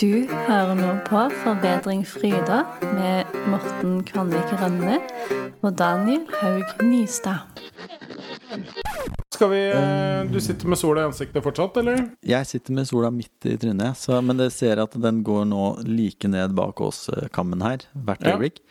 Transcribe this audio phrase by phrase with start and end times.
[0.00, 2.62] Du hører nå på Forbedring Fryda
[2.94, 4.96] med Morten Kvanvik Rønne
[5.60, 7.44] og Daniel Haug Nystad.
[9.34, 12.06] Skal vi eh, Du sitter med sola i ansiktet fortsatt, eller?
[12.26, 15.64] Jeg sitter med sola midt i trynet, så, men det ser at den går nå
[15.88, 18.36] like ned bak oss kammen her hvert Ja.
[18.36, 18.62] øyeblikk.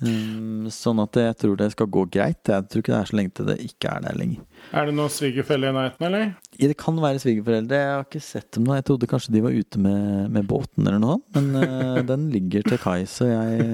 [0.00, 2.40] Um, sånn at jeg tror det skal gå greit.
[2.48, 4.46] Jeg tror ikke det er så lenge til det ikke er der lenger.
[4.72, 6.30] Er det noen svigerfelle i nærheten, eller?
[6.60, 7.78] Det kan være svigerforeldre.
[7.80, 8.76] Jeg har ikke sett dem nå.
[8.76, 12.28] Jeg trodde kanskje de var ute med, med båten eller noe sånt, men uh, den
[12.34, 13.68] ligger til kai, så jeg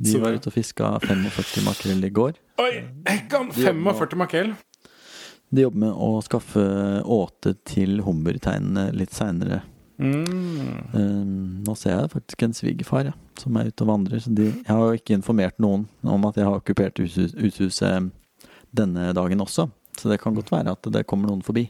[0.00, 2.36] De var ute og fiska 45 makrell i går.
[2.60, 2.72] Oi!
[3.08, 3.52] Hekkan!
[3.56, 4.52] 45 makrell.
[5.50, 6.62] De jobber med å skaffe
[7.02, 9.62] åte til hummerteinene litt seinere.
[10.00, 10.92] Mm.
[10.94, 11.32] Um,
[11.66, 14.22] nå ser jeg faktisk en svigerfar ja, som er ute og vandrer.
[14.22, 18.10] Så de, jeg har jo ikke informert noen om at jeg har okkupert uthuset
[18.70, 19.68] denne dagen også.
[20.00, 21.66] Så det kan godt være at det kommer noen forbi.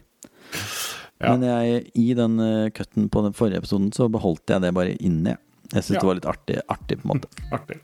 [1.21, 1.35] Ja.
[1.35, 4.95] Men jeg, i den uh, cutten på den forrige episoden så beholdt jeg det bare
[4.97, 5.35] inne.
[5.35, 5.83] jeg.
[5.85, 6.01] Syns Ja.
[6.01, 7.29] det var litt artig, artig, på en måte.
[7.55, 7.77] Artig.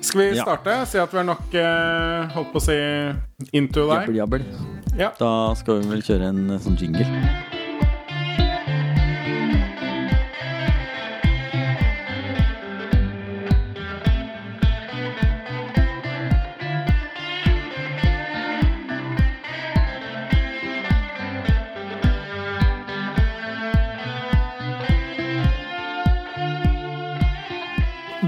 [0.00, 0.42] Skal vi Ja.
[0.46, 0.78] starte?
[0.90, 2.78] Si at vi er nok eh, holdt på å si
[3.52, 4.16] into Jabbel, deg?
[4.22, 4.48] jabbel.
[4.98, 5.12] Ja.
[5.20, 7.06] Da skal vi vel kjøre en uh, sånn jingle.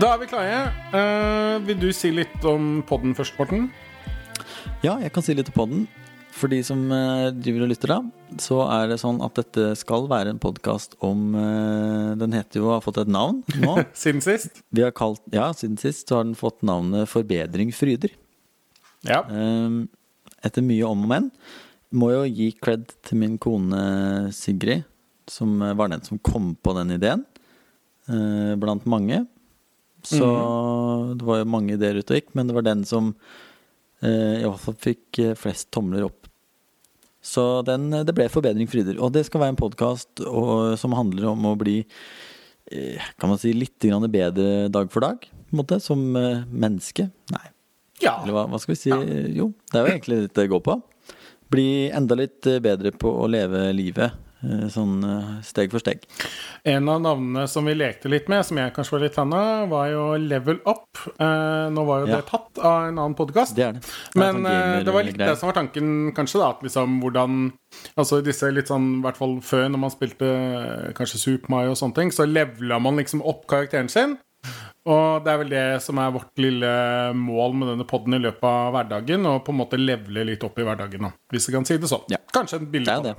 [0.01, 0.61] Da er vi klare.
[0.95, 3.67] Uh, vil du si litt om podden først, Morten?
[4.81, 5.81] Ja, jeg kan si litt om podden.
[6.33, 10.07] For de som uh, driver og lytter, da, så er det sånn at dette skal
[10.09, 13.75] være en podkast om uh, Den heter jo har fått et navn nå.
[14.03, 14.63] Siden sist?
[14.73, 18.15] Vi har kalt, ja, Siden sist så har den fått navnet Forbedring fryder.
[19.05, 19.19] Ja.
[19.29, 19.75] Eh,
[20.49, 21.29] etter mye om og men.
[21.93, 23.83] Må jo gi cred til min kone
[24.33, 24.89] Sigrid,
[25.29, 27.27] som var den som kom på den ideen,
[28.61, 29.25] blant mange.
[30.07, 30.27] Så
[31.19, 33.13] det var jo mange ideer ute og gikk, men det var den som
[34.03, 36.29] eh, i hvert fall fikk eh, flest tomler opp.
[37.21, 38.97] Så den, det ble Forbedring fryder.
[39.03, 40.23] Og det skal være en podkast
[40.81, 45.27] som handler om å bli eh, kan man si litt grann bedre dag for dag,
[45.27, 47.11] på en måte, som eh, menneske.
[47.35, 47.45] Nei,
[48.01, 48.17] ja.
[48.23, 48.95] eller hva, hva skal vi si?
[49.37, 50.81] Jo, det er jo egentlig litt det går på.
[51.51, 54.30] Bli enda litt eh, bedre på å leve livet, eh,
[54.73, 56.05] sånn eh, steg for steg.
[56.65, 59.69] En av navnene som vi lekte litt med, som jeg kanskje var litt fan av,
[59.73, 61.03] var jo Level Up.
[61.19, 62.17] Eh, nå var jo Ja.
[62.21, 63.57] det tatt av en annen podkast.
[64.15, 66.51] Men sånn eh, det var litt det som var tanken, kanskje, da.
[66.57, 67.53] At liksom hvordan
[67.97, 71.71] Altså disse litt sånn, i hvert fall før, når man spilte eh, kanskje Super Mario
[71.71, 74.17] og sånne ting, så levela man liksom opp karakteren sin.
[74.91, 76.71] Og det er vel det som er vårt lille
[77.15, 79.27] mål med denne poden i løpet av hverdagen.
[79.29, 81.91] Å på en måte levele litt opp i hverdagen, da, hvis vi kan si det
[81.93, 82.09] sånn.
[82.11, 82.19] Ja.
[82.35, 83.15] Kanskje et bilde Det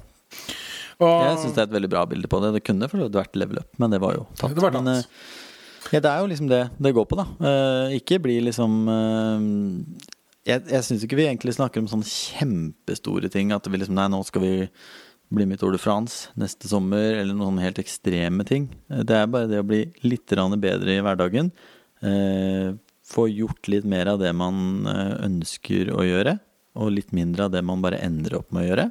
[0.99, 2.55] Og, Jeg syns det er et veldig bra bilde på det.
[2.57, 4.55] Det kunne for det vært level up, men det var jo tatt.
[4.57, 4.83] Det var tatt.
[4.83, 5.39] Men, eh,
[5.91, 7.27] ja, det er jo liksom det det går på, da.
[7.41, 9.45] Uh, ikke bli liksom uh,
[10.47, 13.53] Jeg, jeg syns ikke vi egentlig snakker om sånne kjempestore ting.
[13.55, 14.53] At vi liksom Nei, nå skal vi
[15.31, 18.69] bli med i Tour de France neste sommer, eller noen sånne helt ekstreme ting.
[18.89, 21.53] Det er bare det å bli litt bedre i hverdagen.
[22.03, 22.75] Uh,
[23.07, 26.37] få gjort litt mer av det man ønsker å gjøre,
[26.79, 28.85] og litt mindre av det man bare ender opp med å gjøre.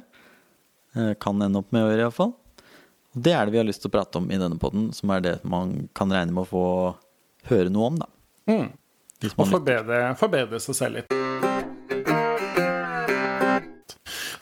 [0.95, 2.33] Eh, Kan ende opp med å gjøre, iallfall.
[3.11, 5.11] Og det er det vi har lyst til å prate om i denne poden, som
[5.11, 6.65] er det man kan regne med å få
[7.51, 8.07] høre noe om, da.
[8.51, 8.67] mm,
[9.35, 11.17] og forbedre, forbedre seg selv litt.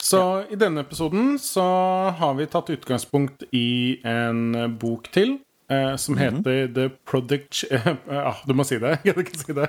[0.10, 1.64] Så i denne episoden så
[2.18, 5.38] har vi tatt utgangspunkt i en bok til.
[5.70, 6.20] Eh, som Mhm.
[6.24, 7.64] heter The Product...
[7.72, 8.96] Eh, ah, du må si det.
[9.06, 9.68] Jeg kan ikke si det.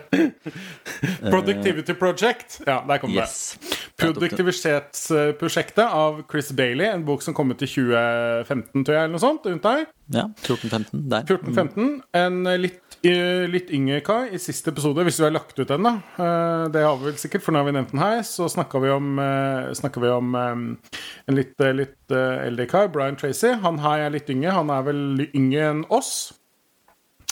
[1.30, 2.60] Productivity Project.
[2.66, 3.20] Ja, der kom det.
[3.26, 3.58] Yes.
[4.00, 9.22] Produktivitetsprosjektet av Chris Bailey, en bok som kom ut i 2015, tror jeg, eller noe
[9.22, 9.44] sånt.
[9.46, 9.86] rundt der.
[10.10, 11.22] Ja, 14-15 der.
[11.28, 11.90] 14-15.
[12.16, 15.82] En litt, eh, litt yngre kar i siste episode, hvis vi har lagt ut den,
[15.86, 15.92] da.
[16.20, 18.20] Eh, Det har vi vel sikkert, for nå har vi nevnt den her.
[18.22, 23.54] Så snakka vi om, eh, vi om eh, en litt, litt eldre kar, Brian Tracy.
[23.62, 24.52] Han her er litt yngre.
[24.52, 26.32] Han er vel yngre enn oss.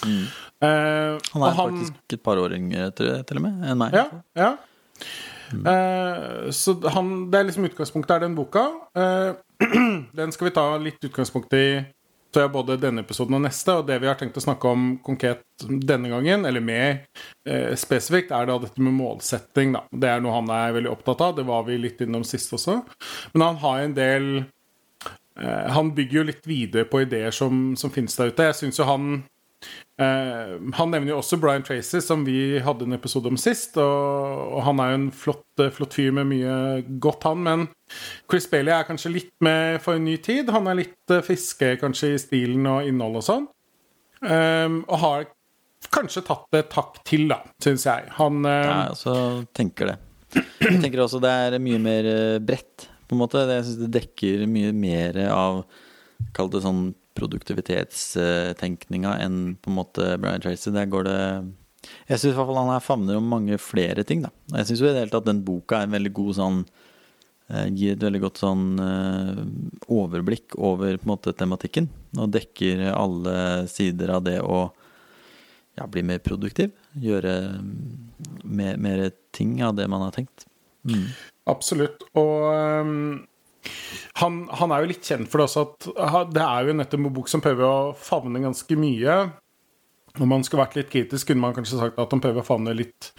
[0.04, 3.78] Eh, Han er er faktisk et par år yngre, tror jeg, til og med, enn
[3.78, 3.92] meg.
[3.92, 4.06] ja,
[4.36, 4.56] ja.
[5.48, 8.66] Eh, så han, det er liksom utgangspunktet er den boka.
[8.94, 9.32] Eh,
[10.18, 11.84] den skal vi ta litt utgangspunkt i
[12.32, 13.78] tror jeg både denne episoden og neste.
[13.80, 16.88] Og det vi har tenkt å snakke om konkret denne gangen, eller mer
[17.48, 19.74] eh, spesifikt, er da dette med målsetting.
[19.76, 19.84] Da.
[19.90, 21.34] Det er noe han er veldig opptatt av.
[21.38, 22.80] Det var vi litt innom sist også.
[23.34, 27.92] Men han har en del eh, Han bygger jo litt videre på ideer som, som
[27.94, 28.50] finnes der ute.
[28.50, 29.10] Jeg syns jo han
[29.98, 33.76] Eh, han nevner jo også Brian Tracy, som vi hadde en episode om sist.
[33.80, 36.58] Og, og han er jo en flott, eh, flott fyr med mye
[37.02, 37.42] godt, han.
[37.46, 37.66] Men
[38.30, 40.52] Chris Bailey er kanskje litt med for en ny tid.
[40.54, 43.48] Han er litt uh, friskere kanskje i stilen og innhold og sånn.
[44.18, 45.26] Um, og har
[45.94, 48.06] kanskje tatt det takk til, da, syns jeg.
[48.18, 49.16] Han uh, Ja, altså
[49.56, 49.98] tenker det.
[50.60, 52.06] Jeg tenker også det er mye mer
[52.44, 53.46] bredt, på en måte.
[53.48, 55.62] Jeg syns det dekker mye mer av
[56.34, 60.70] Kall det sånn produktivitetstenkninga enn på en måte Brian Tracy.
[60.74, 61.20] Der går det
[62.08, 64.30] Jeg syns han her favner om mange flere ting, da.
[64.56, 66.58] Jeg syns jo i det hele tatt den boka er en veldig god sånn
[67.50, 69.44] eh, Gir et veldig godt sånn eh,
[69.94, 71.86] overblikk over på en måte tematikken.
[72.18, 73.36] Og dekker alle
[73.70, 74.72] sider av det å
[75.78, 76.74] ja, bli mer produktiv.
[76.98, 77.72] Gjøre mm,
[78.44, 80.46] mer, mer ting av det man har tenkt.
[80.88, 81.10] Mm.
[81.48, 82.04] Absolutt.
[82.18, 82.48] Og
[82.84, 83.26] um,
[84.18, 87.14] han, han, er jo litt kjent for det også at det er jo nettopp en
[87.14, 89.18] bok som prøver å favne ganske mye.
[90.18, 92.74] Om man skulle vært litt kritisk, kunne man kanskje sagt at han prøver å favne
[92.74, 93.12] litt,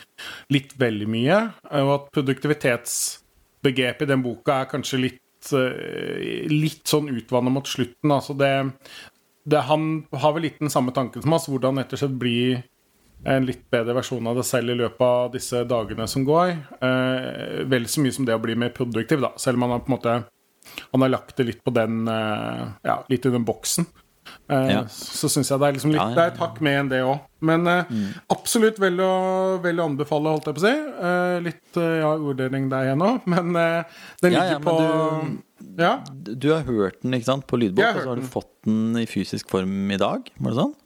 [0.52, 1.38] litt veldig mye.
[1.80, 8.12] Og at produktivitetsbegrepet i den boka er kanskje litt, eh, litt sånn utvanna mot slutten.
[8.12, 8.52] Altså det,
[9.48, 12.42] det, han har vel litt den samme tanken som oss, hvordan rett og slett bli
[13.28, 16.52] en litt bedre versjon av det selv i løpet av disse dagene som går.
[16.84, 19.34] Eh, vel så mye som det å bli mer produktiv, da.
[19.40, 20.20] Selv om han har på en måte
[20.94, 23.88] Han har lagt det litt på den eh, Ja, litt i den boksen.
[24.50, 24.84] Eh, ja.
[24.94, 26.92] Så syns jeg det er liksom litt ja, ja, Det er et hakk med enn
[26.92, 27.26] det òg.
[27.46, 28.08] Men eh, mm.
[28.36, 29.14] absolutt vel å,
[29.64, 30.74] vel å, anbefale, holdt jeg på å si.
[31.50, 34.76] Litt ja, orddeling der igjen òg, men den ligger på
[35.60, 35.96] du, ja.
[36.14, 39.08] du har hørt den ikke sant, på lydbok, og så har du fått den i
[39.10, 40.30] fysisk form i dag?
[40.40, 40.78] Var det sånn?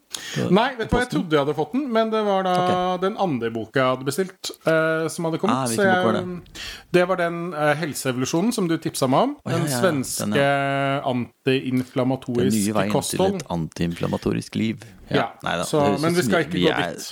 [0.54, 3.01] Nei, vet du hva, jeg trodde jeg hadde fått den, men det var da okay.
[3.04, 5.56] den andre boka jeg hadde bestilt, uh, som hadde kommet.
[5.56, 6.62] Ah, så jeg, var det?
[6.98, 7.06] det?
[7.10, 9.36] var den uh, Helseevolusjonen som du tipsa meg om.
[9.42, 11.01] Oh, den ja, ja, svenske ja.
[11.10, 12.54] antiinflamatoriske kosthold.
[12.54, 13.36] Den nye veien kosthold.
[13.36, 14.88] til et antiinflamatorisk liv.
[15.10, 17.12] Ja, Neida, så, men vi skal ikke vi gå dit.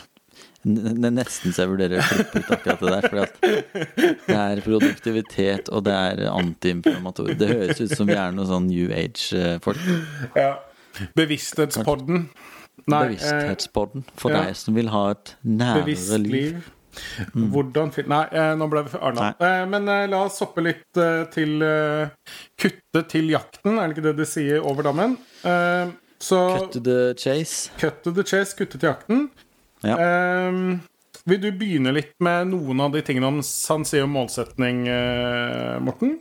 [0.61, 3.07] Det er nesten så jeg vurderer å klippe ut akkurat det der.
[3.09, 7.39] For det er produktivitet, og det er antiinflamatorisk.
[7.39, 9.81] Det høres ut som vi er noe sånn New Age-folk.
[9.81, 10.51] Eh, ja.
[11.17, 12.27] Bevissthetspodden.
[12.89, 14.45] Nei, Bevissthetspodden for ja.
[14.45, 16.61] deg som vil ha et nærere liv.
[17.31, 17.45] Mm.
[17.53, 19.31] Hvordan Nei, eh, nå ble vi for Arna.
[19.39, 22.11] Eh, men eh, la oss hoppe litt eh, til eh,
[22.59, 25.15] Kutte til jakten, er det ikke det de sier over dammen?
[25.47, 27.71] Eh, så Cut to the chase.
[27.81, 29.29] Cut to the chase, kutte til jakten.
[29.81, 29.95] Ja.
[31.25, 34.83] vil du begynne litt med noen av de tingene han sier om målsetning,
[35.81, 36.19] Morten?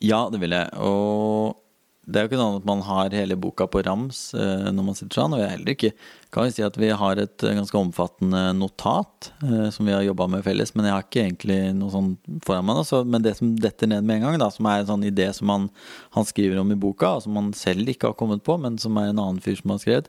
[0.00, 0.70] Ja, det vil jeg.
[0.80, 1.58] Og
[2.08, 4.96] det er jo ikke sånn at man har hele boka på rams eh, når man
[4.96, 5.34] sitter sånn.
[5.36, 5.90] Og jeg heller ikke
[6.32, 10.06] kan vi si at vi har et eh, ganske omfattende notat eh, som vi har
[10.06, 12.10] jobba med felles, men jeg har ikke egentlig noe sånn
[12.46, 12.80] foran meg.
[12.88, 15.28] Så, men det som detter ned med en gang, da, som er en sånn idé
[15.36, 15.68] som han,
[16.16, 18.96] han, skriver om i boka, og som han selv ikke har kommet på, men som
[18.96, 20.08] er en annen fyr som har skrevet,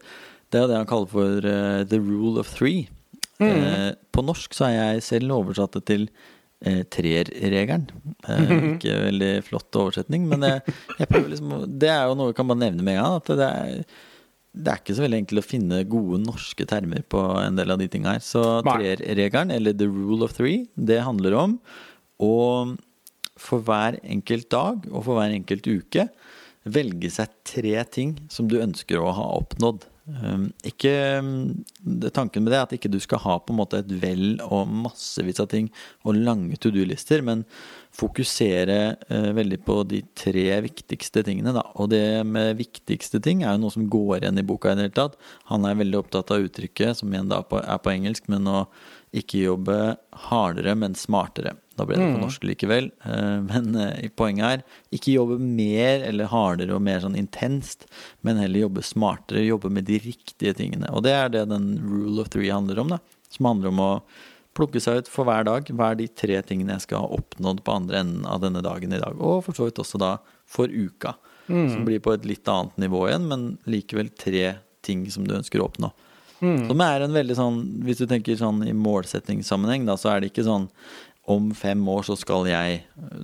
[0.50, 2.88] det er det han kaller for uh, the rule of three.
[3.40, 3.52] Mm.
[3.52, 6.10] Eh, på norsk så har jeg selv oversatt det til
[6.66, 7.88] eh, trerregelen.
[8.28, 12.38] Eh, ikke veldig flott oversetning, men jeg, jeg prøver liksom Det er jo noe vi
[12.40, 13.20] kan bare nevne med en gang.
[13.22, 14.02] At det er,
[14.60, 17.82] det er ikke så veldig enkelt å finne gode norske termer på en del av
[17.82, 18.26] de tinga her.
[18.26, 21.58] Så trerregelen, eller the rule of three, det handler om
[22.20, 22.36] å
[23.40, 26.10] for hver enkelt dag og for hver enkelt uke
[26.68, 29.86] velge seg tre ting som du ønsker å ha oppnådd.
[30.10, 30.92] Ehm, ikke,
[32.16, 34.70] tanken med det er at ikke du skal ha på en måte et vell og
[34.86, 35.70] massevis av ting
[36.08, 37.46] og lange to do-lister, men
[38.00, 38.78] fokusere
[39.10, 41.54] uh, veldig på de tre viktigste tingene.
[41.56, 41.66] Da.
[41.82, 44.88] Og det med viktigste ting er jo noe som går igjen i boka i det
[44.88, 45.18] hele tatt.
[45.52, 48.62] Han er veldig opptatt av uttrykket, som igjen da er på engelsk, men å
[49.16, 49.80] ikke jobbe
[50.30, 51.56] hardere, men smartere.
[51.80, 52.24] Da ble det på mm.
[52.24, 52.90] norsk likevel.
[53.08, 57.88] Eh, men eh, poenget er ikke jobbe mer eller hardere og mer sånn intenst,
[58.26, 60.92] men heller jobbe smartere, jobbe med de riktige tingene.
[60.92, 63.00] Og det er det den rule of three handler om, da.
[63.32, 63.94] Som handler om å
[64.58, 65.70] plukke seg ut for hver dag.
[65.72, 68.94] Hva er de tre tingene jeg skal ha oppnådd på andre enden av denne dagen
[68.96, 69.16] i dag?
[69.22, 70.18] Og for så vidt også da
[70.50, 71.16] for uka.
[71.48, 71.66] Mm.
[71.72, 75.62] Som blir på et litt annet nivå igjen, men likevel tre ting som du ønsker
[75.62, 75.92] å oppnå.
[76.40, 76.70] Mm.
[76.70, 80.30] Som er en veldig sånn Hvis du tenker sånn i målsettingssammenheng, da, så er det
[80.32, 80.70] ikke sånn
[81.30, 82.82] om fem år så skal jeg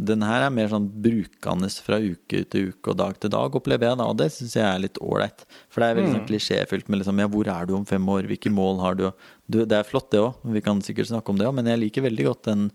[0.07, 3.89] Den her er mer sånn brukende fra uke til uke og dag til dag, opplever
[3.89, 5.45] jeg da, og det syns jeg er litt ålreit.
[5.73, 6.27] For det er veldig sånn mm.
[6.29, 9.07] klisjéfylt med liksom ja, hvor er du om fem år, hvilke mål har du?
[9.49, 11.81] du det er flott det òg, vi kan sikkert snakke om det òg, men jeg
[11.81, 12.67] liker veldig godt den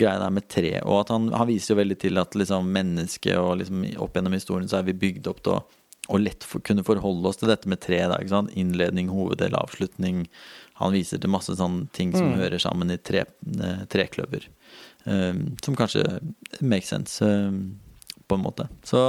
[0.00, 0.72] greia der med tre.
[0.84, 4.36] Og at han, han viser jo veldig til at liksom mennesket og liksom opp gjennom
[4.36, 5.60] historien så er vi bygd opp til å
[6.10, 8.00] og lett for, kunne forholde oss til dette med tre.
[8.10, 8.18] Da,
[8.58, 10.24] Innledning, hoveddel, avslutning
[10.80, 12.38] han viser til masse sånne ting som mm.
[12.40, 13.26] hører sammen i tre,
[13.60, 14.48] eh, trekløver.
[15.04, 16.04] Um, som kanskje
[16.60, 17.80] makes sense, um,
[18.28, 18.66] på en måte.
[18.84, 19.00] Så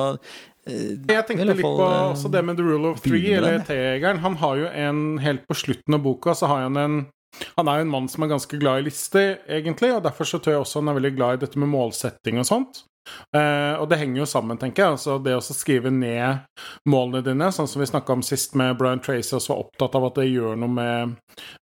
[0.66, 4.22] jeg tenkte litt på også det med The Rule of Three, eller T-jegeren.
[4.24, 7.02] Han har jo en helt på slutten av boka, så har han en
[7.56, 10.38] han er jo en mann som er ganske glad i lister, egentlig, og derfor så
[10.38, 12.82] tror jeg også han er veldig glad i dette med målsetting og sånt.
[13.36, 14.96] Eh, og det henger jo sammen, tenker jeg.
[14.98, 16.46] Altså det å skrive ned
[16.90, 20.08] målene dine, sånn som vi snakka om sist med Brian Tracy, også var opptatt av
[20.10, 21.18] at det gjør noe med,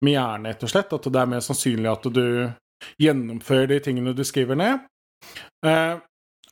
[0.05, 0.97] med hjernen, rett og slett.
[0.97, 2.27] At det er mer sannsynlig at du
[3.03, 4.85] gjennomfører de tingene du skriver ned.
[5.65, 5.97] Uh,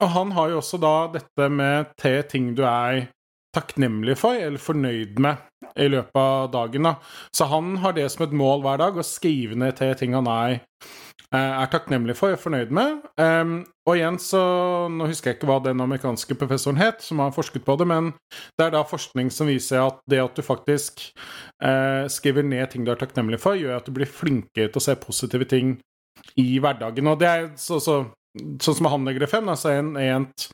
[0.03, 3.07] og han har jo også da dette med tre ting du er
[3.55, 6.89] takknemlig for eller fornøyd med i løpet av dagen.
[6.89, 6.95] da.
[7.35, 10.29] Så han har det som et mål hver dag, å skrive ned tre ting han
[10.31, 10.59] er,
[11.35, 13.01] er takknemlig for og fornøyd med.
[13.19, 13.55] Um,
[13.89, 14.43] og igjen så
[14.93, 18.13] Nå husker jeg ikke hva den amerikanske professoren het, som har forsket på det, men
[18.59, 21.03] det er da forskning som viser at det at du faktisk
[21.65, 24.85] uh, skriver ned ting du er takknemlig for, gjør at du blir flinkere til å
[24.87, 25.79] se positive ting
[26.41, 27.11] i hverdagen.
[27.11, 28.05] Og det er så, så
[28.35, 30.49] Sånn som han legger det frem, altså en rent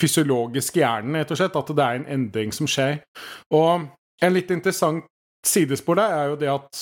[0.00, 1.58] fysiologisk hjernen, rett og slett.
[1.60, 3.02] At det er en endring som skjer.
[3.52, 3.84] Og
[4.24, 5.04] en litt interessant
[5.44, 6.80] sidespor der er jo det at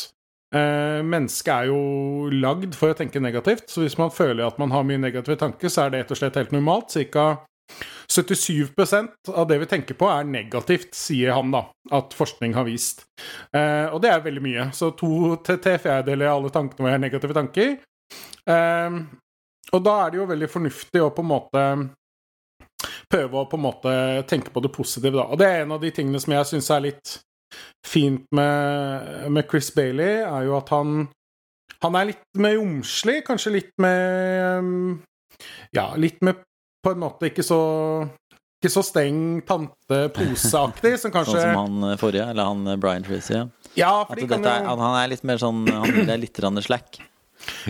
[0.54, 3.66] eh, mennesket er jo lagd for å tenke negativt.
[3.70, 6.20] Så hvis man føler at man har mye negative tanker, så er det rett og
[6.20, 6.94] slett helt normalt.
[6.94, 7.26] Cirka
[8.10, 11.64] 77% av det vi tenker på, er negativt, sier han, da.
[11.94, 13.06] At forskning har vist.
[13.56, 14.68] Eh, og det er veldig mye.
[14.76, 17.76] Så to til fjerdedeler av alle tankene våre er negative tanker.
[18.46, 19.02] Eh,
[19.74, 21.68] og da er det jo veldig fornuftig å på en måte
[23.10, 23.94] prøve å på en måte
[24.30, 25.28] tenke på det positive, da.
[25.30, 27.14] Og det er en av de tingene som jeg syns er litt
[27.86, 31.06] fint med, med, Chris Bailey, er jo at han
[31.84, 35.00] Han er litt mer romslig, kanskje litt med
[35.76, 36.42] Ja, litt med
[36.84, 37.62] på en måte ikke så
[38.64, 43.42] ikke så steng tante-poseaktig som kanskje Sånn som han forrige, eller han Brian Tracy?
[43.76, 46.96] Ja, fordi kan er, han er litt mer sånn Han er litt slack?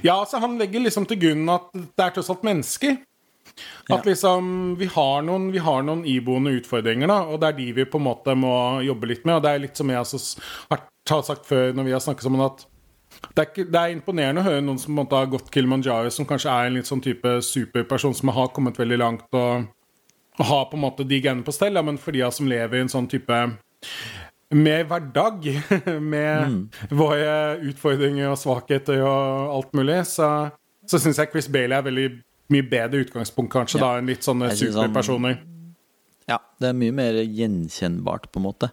[0.06, 2.98] Ja, så han legger liksom til grunn at det er tross alt mennesker.
[3.92, 7.66] At liksom vi har, noen, vi har noen iboende utfordringer, da, og det er de
[7.76, 9.38] vi på en måte må jobbe litt med.
[9.38, 12.64] Og det er litt som jeg har sagt før når vi har snakket sammen, at
[13.34, 16.26] det er, ikke, det er, imponerende å høre noen som måte har gått Kilimanjaro, som
[16.28, 19.68] kanskje er en litt sånn type superperson som har kommet veldig langt og,
[20.38, 22.78] og har på en måte de genene på stell, ja, men for de som lever
[22.78, 23.38] i en sånn type
[24.54, 25.48] med hverdag,
[26.14, 26.60] med mm.
[26.94, 27.32] våre
[27.70, 30.30] utfordringer og svakheter og alt mulig, så,
[30.86, 32.08] så syns jeg Chris Bailey er veldig
[32.52, 33.86] mye bedre utgangspunkt, kanskje, ja.
[33.86, 35.38] da, enn litt sånne superpersoner.
[36.28, 38.70] Ja, det er mye mer gjenkjennbart, på en måte.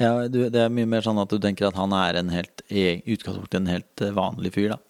[0.00, 3.54] Ja, det er mye mer sånn at du tenker at han er en helt utgangspunkt
[3.54, 4.80] en helt eh, vanlig fyr, da.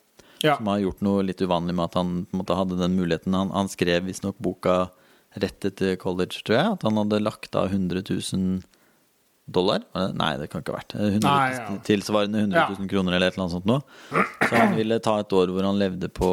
[0.45, 0.59] Ja.
[0.59, 3.37] Som har gjort noe litt uvanlig med at han på en måte hadde den muligheten.
[3.37, 4.91] Han, han skrev visstnok boka
[5.41, 6.73] rett etter college, tror jeg.
[6.77, 8.61] At han hadde lagt av 100 000
[9.45, 9.83] dollar?
[10.17, 10.95] Nei, det kan ikke ha vært.
[10.97, 11.65] 100, Nei, ja.
[11.85, 12.89] Tilsvarende 100 000 ja.
[12.91, 13.83] kroner eller et eller annet sånt noe.
[14.41, 16.31] Så han ville ta et år hvor han levde på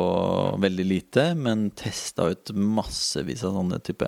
[0.64, 4.08] veldig lite, men testa ut massevis av sånne type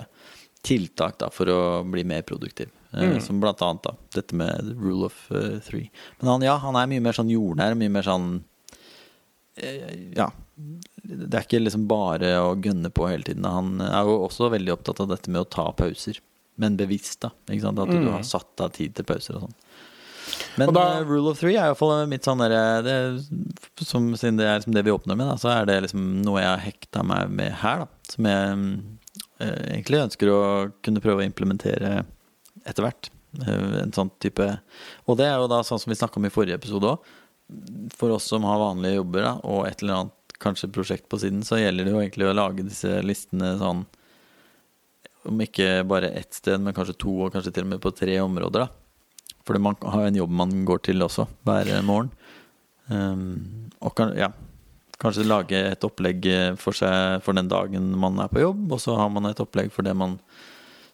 [0.64, 2.72] tiltak da, for å bli mer produktiv.
[2.94, 3.20] Eh, mm.
[3.20, 5.90] Som blant annet da, dette med rule of uh, three.
[6.20, 8.32] Men han, ja, han er mye mer sånn jordnær, mye mer sånn
[10.16, 10.32] Ja.
[11.04, 13.44] Det er ikke liksom bare å gønne på hele tiden.
[13.46, 16.16] Han er jo også veldig opptatt av dette med å ta pauser
[16.60, 17.32] men bevisst, da.
[17.48, 17.80] Ikke sant?
[17.82, 18.04] At mm.
[18.04, 19.58] du har satt av tid til pauser og sånn.
[20.56, 22.60] Men da, uh, rule of three er iallfall mitt sånn derre
[23.84, 26.40] som, Siden det er liksom det vi åpner med, da, så er det liksom noe
[26.40, 28.12] jeg har hekta meg med her, da.
[28.14, 28.54] Som jeg
[29.42, 30.40] uh, egentlig ønsker å
[30.84, 31.98] kunne prøve å implementere
[32.64, 33.10] etter hvert.
[33.42, 34.46] Uh, en sånn type
[35.10, 37.12] Og det er jo da sånn som vi snakka om i forrige episode òg.
[37.92, 41.42] For oss som har vanlige jobber da, og et eller annet kanskje prosjekt på siden,
[41.46, 43.84] så gjelder det jo egentlig å lage disse listene sånn
[45.28, 48.16] om ikke bare ett sted, men kanskje to, og kanskje til og med på tre
[48.22, 48.66] områder.
[48.66, 49.34] da.
[49.44, 52.10] Fordi man har en jobb man går til også, hver morgen.
[52.88, 54.30] Um, og kan, ja,
[55.00, 56.26] kanskje lage et opplegg
[56.60, 59.72] for seg for den dagen man er på jobb, og så har man et opplegg
[59.72, 60.18] for det man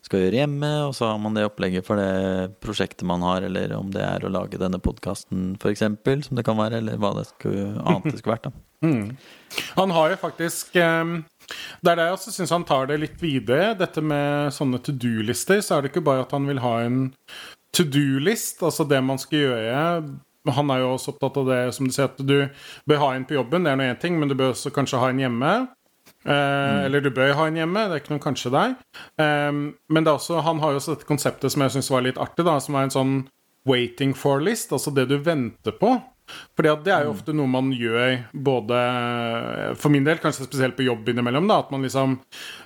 [0.07, 3.75] skal gjøre hjemme, og så har man det opplegget for det prosjektet man har, eller
[3.77, 5.85] om det er å lage denne podkasten f.eks.,
[6.27, 8.51] som det kan være, eller hva det skulle, annet det skulle vært.
[8.51, 8.57] da.
[8.81, 9.11] Mm.
[9.77, 11.19] Han har jo faktisk um
[11.81, 13.75] det er det jeg også syns han tar det litt videre.
[13.79, 17.01] Dette med sånne to do-lister, så er det ikke bare at han vil ha en
[17.77, 19.83] to do-list, altså det man skal gjøre.
[20.57, 22.39] Han er jo også opptatt av det som du sier, at du
[22.89, 25.03] bør ha en på jobben, det er nå én ting, men du bør også kanskje
[25.03, 25.53] ha en hjemme.
[26.25, 26.85] Eh, mm.
[26.87, 28.79] Eller du bør ha en hjemme, det er ikke noe kanskje der.
[29.21, 32.07] Eh, men det er også, han har jo også dette konseptet som jeg syns var
[32.07, 33.15] litt artig, da, som er en sånn
[33.69, 35.99] waiting for-list, altså det du venter på.
[36.57, 37.19] Fordi at det er jo mm.
[37.19, 38.81] ofte noe man gjør både
[39.81, 41.49] For min del, kanskje spesielt på jobb innimellom.
[41.51, 42.19] da, At man liksom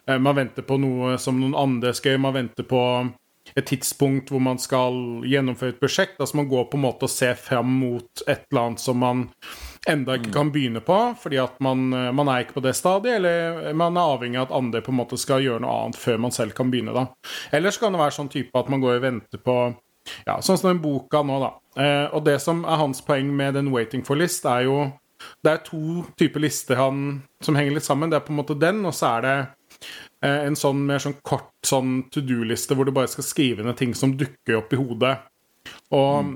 [0.09, 2.27] eh, Man venter på noe som noen andre skal gjøre.
[2.27, 2.83] Man venter på
[3.53, 4.97] et tidspunkt hvor man skal
[5.29, 6.17] gjennomføre et prosjekt.
[6.19, 9.27] Altså man går på en måte og ser fram mot et eller annet som man
[9.91, 10.35] enda ikke mm.
[10.35, 13.99] kan begynne på, fordi at man, eh, man, er ikke på det stadiet, eller man
[14.01, 16.57] er avhengig av at andre på en måte skal gjøre noe annet før man selv
[16.57, 16.95] kan begynne.
[16.97, 17.07] da.
[17.53, 19.59] Eller så kan det være sånn type at man går og venter på
[20.27, 21.51] ja, Sånn som den boka nå, da.
[21.81, 24.93] Eh, og det som er hans poeng med den waiting for list, er jo
[25.41, 28.11] Det er to typer lister han, som henger litt sammen.
[28.13, 29.37] Det er på en måte den, og så er det
[30.21, 33.79] eh, en sånn mer sånn kort sånn to do-liste hvor du bare skal skrive ned
[33.79, 35.15] ting som dukker opp i hodet.
[35.97, 36.35] Og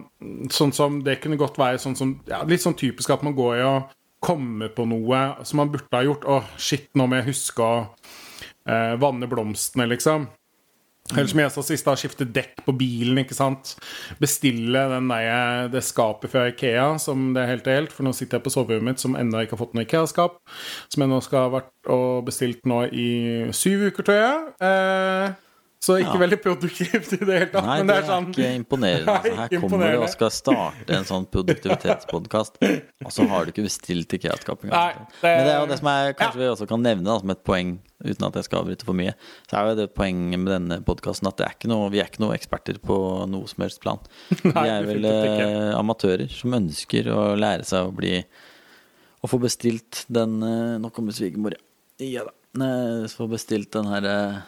[0.54, 3.58] sånn som det kunne godt være sånn som ja, Litt sånn typisk at man går
[3.58, 3.94] i og
[4.24, 6.24] kommer på noe som man burde ha gjort.
[6.26, 7.76] Å, shit, nå må jeg huske å
[8.66, 10.26] eh, vanne blomstene, liksom.
[11.14, 13.72] Eller som jeg sa sist, da, skifte dekk på bilen, ikke sant.
[14.20, 18.38] Bestille den der, det skapet fra Ikea, som det er helt helt, for nå sitter
[18.38, 20.36] jeg på soverommet mitt som ennå ikke har fått noe Ikea-skap.
[20.92, 23.10] Som jeg nå skal ha vært og bestilt nå i
[23.56, 24.56] syv uker, tror jeg.
[24.68, 25.38] Eh,
[25.80, 26.20] så ikke Ja.
[26.24, 27.64] veldig produktivt i det hele tatt.
[27.64, 29.12] Nei, men det er sånn ikke imponerende.
[29.18, 32.58] Altså, her ikke kommer du og skal starte en sånn produktivitetspodkast,
[33.06, 35.06] og så har du ikke bestilt IKEA-skap engang.
[35.20, 36.40] Det- Men det er jo det som jeg kanskje Ja.
[36.42, 39.14] vi også kan nevne da, som et poeng, uten at jeg skal avbryte for mye,
[39.50, 42.20] så er jo det poenget med denne podkasten at det er noe, vi er ikke
[42.26, 42.98] noe eksperter på
[43.30, 43.98] noe som helst plan.
[44.42, 48.24] Vi er vel eh, amatører som ønsker å lære seg å bli
[49.22, 51.58] Å få bestilt den eh, Nå kommer svigermor, ja.
[51.98, 52.30] Ja da.
[52.54, 54.38] Eh, Få bestilt den her eh,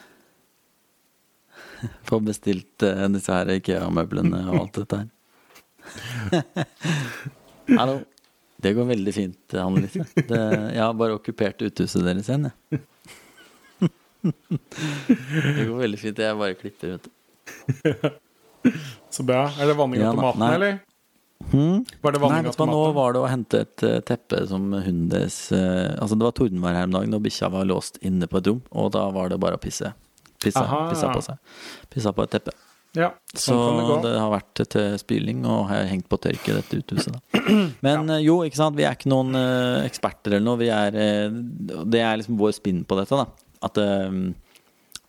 [2.09, 5.09] Få bestilt eh, disse her IKEA-møblene og alt dette her.
[7.81, 8.01] Hallo.
[8.61, 10.05] Det går veldig fint, Annelise.
[10.29, 10.39] Det,
[10.75, 12.81] jeg har bare okkupert uthuset deres igjen, jeg.
[15.57, 16.19] Det går veldig fint.
[16.21, 17.11] Jeg bare klipper, vet du.
[19.11, 19.47] Så bra.
[19.57, 20.21] Er det vanning Ja, av nei.
[20.21, 20.79] tomatene, eller?
[21.55, 21.79] Hmm?
[22.05, 22.75] Var det vanning av tomaten?
[22.77, 26.35] nå var det å hente et eh, teppe som hunden deres eh, Altså, det var
[26.37, 29.33] tordenvær her om dagen, og bikkja var låst inne på et rom, og da var
[29.33, 29.95] det bare å pisse.
[30.41, 30.83] Pisse, Aha.
[30.91, 31.57] pissa på seg.
[31.93, 32.57] Pissa på et teppe.
[32.99, 36.49] Ja, Så sånn kan det det har vært til spyling, og har hengt på tørk
[36.51, 37.43] i dette uthuset, da.
[37.87, 38.19] Men ja.
[38.25, 40.59] jo, ikke sant, vi er ikke noen uh, eksperter eller noe.
[40.59, 43.29] Vi er uh, Det er liksom vår spinn på dette, da.
[43.69, 44.11] At uh,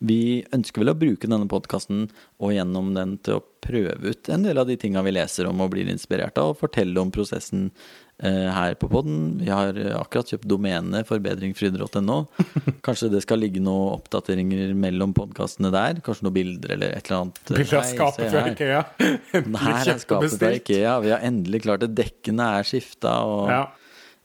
[0.02, 2.06] vi ønsker vel å bruke denne podkasten
[2.42, 5.62] og gjennom den til å prøve ut en del av de tinga vi leser om
[5.62, 9.38] og blir inspirert av, og fortelle om prosessen eh, her på podden.
[9.40, 12.18] Vi har eh, akkurat kjøpt domenet forbedringfryder.no.
[12.86, 15.98] Kanskje det skal ligge noen oppdateringer mellom podkastene der?
[16.06, 17.42] Kanskje noen bilder eller et eller annet?
[17.50, 18.44] Bilder av skapet fra.
[18.52, 18.82] Ikea.
[19.66, 20.52] Her er skapet fra.
[20.60, 20.96] Ikea.
[21.02, 21.92] Vi har endelig klart det.
[21.98, 23.62] Dekkene er skifta og Ja.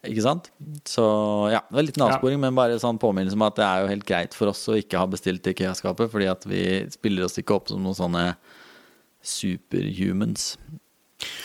[0.08, 0.46] Ikke sant?
[0.88, 1.04] Så
[1.52, 3.90] ja, det var en liten avsporing, men bare sånn påminnelse om at det er jo
[3.92, 6.62] helt greit for oss å ikke ha bestilt IKEA-skapet, fordi at vi
[6.94, 8.28] spiller oss ikke opp som noen sånne
[9.26, 10.54] superhumans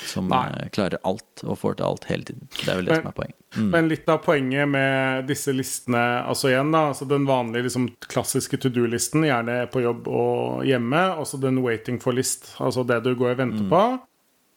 [0.06, 0.46] som Nei.
[0.60, 2.48] eh, klarer alt og får til alt hele tiden.
[2.58, 3.36] Det er vel det Men- som er poenget.
[3.56, 3.70] Mm.
[3.70, 8.58] Men litt av poenget med disse listene Altså igjen da, altså den vanlige liksom, klassiske
[8.60, 11.02] to do-listen, gjerne på jobb og hjemme.
[11.18, 13.50] Også den waiting for-list, altså det du går og Mm.
[13.50, 14.00] venter på.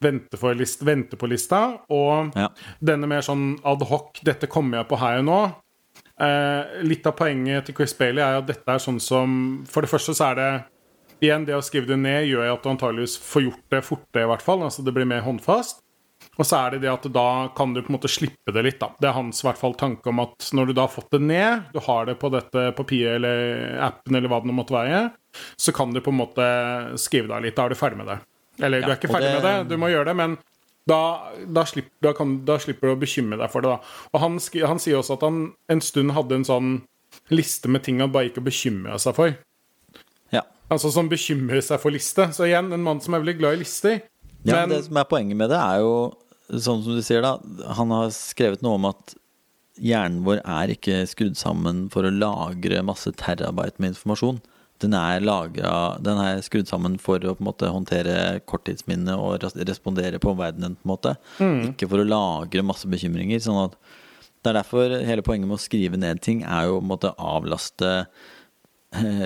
[0.02, 1.78] Vente, for list, vente på lista.
[1.90, 2.48] Og Ja.
[2.84, 5.54] denne mer sånn ad hoc 'dette kommer jeg på her og nå'.
[6.18, 9.90] Eh, litt av poenget til Chris Bailey er at dette er sånn som For det
[9.90, 10.64] første så er det
[11.24, 14.30] Igjen, det å skrive det ned gjør at du antageligvis får gjort det fortere, i
[14.30, 14.64] hvert fall.
[14.66, 15.82] Altså det blir mer håndfast.
[16.36, 18.78] Og så er det det at da kan du på en måte slippe det litt,
[18.80, 18.90] da.
[19.00, 21.20] Det er hans i hvert fall tanke om at når du da har fått det
[21.24, 25.00] ned, du har det på dette papiret eller appen eller hva det nå måtte være,
[25.60, 26.48] så kan du på en måte
[27.00, 27.56] skrive deg litt.
[27.56, 28.18] Da er du ferdig med det.
[28.64, 30.36] Eller du er ikke ferdig det- med det, du må gjøre det, men
[30.88, 31.00] da,
[31.48, 33.80] da, slipper, da, kan, da slipper du å bekymre deg for det, da.
[34.12, 34.36] Og han,
[34.72, 35.40] han sier også at han
[35.72, 36.70] en stund hadde en sånn
[37.32, 39.36] liste med ting han bare ikke bekymra seg for.
[40.36, 40.44] Ja.
[40.72, 42.26] Altså som bekymrer seg for liste.
[42.34, 44.00] Så igjen, en mann som er veldig glad i lister.
[44.46, 45.94] Ja, Men Det som er poenget med det, er jo
[46.50, 47.36] sånn som du sier, da.
[47.78, 49.14] Han har skrevet noe om at
[49.82, 54.40] hjernen vår er ikke skrudd sammen for å lagre masse terabyte med informasjon.
[54.82, 58.16] Den er, lagret, den er skrudd sammen for å på en måte håndtere
[58.48, 60.76] korttidsminne og respondere på omverdenen.
[60.76, 61.14] på en måte
[61.70, 63.40] Ikke for å lagre masse bekymringer.
[63.40, 63.78] Sånn at
[64.44, 68.06] Det er derfor hele poenget med å skrive ned ting er jo måte avlaste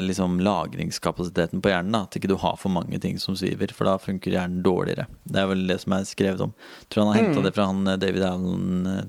[0.09, 1.95] liksom lagringskapasiteten på hjernen.
[1.95, 2.03] Da.
[2.07, 5.07] At ikke du har for mange ting som sviver, for da funker hjernen dårligere.
[5.25, 6.53] Det er vel det som er skrevet om.
[6.83, 9.03] Jeg tror han har henta det fra han eh, David Allen eh,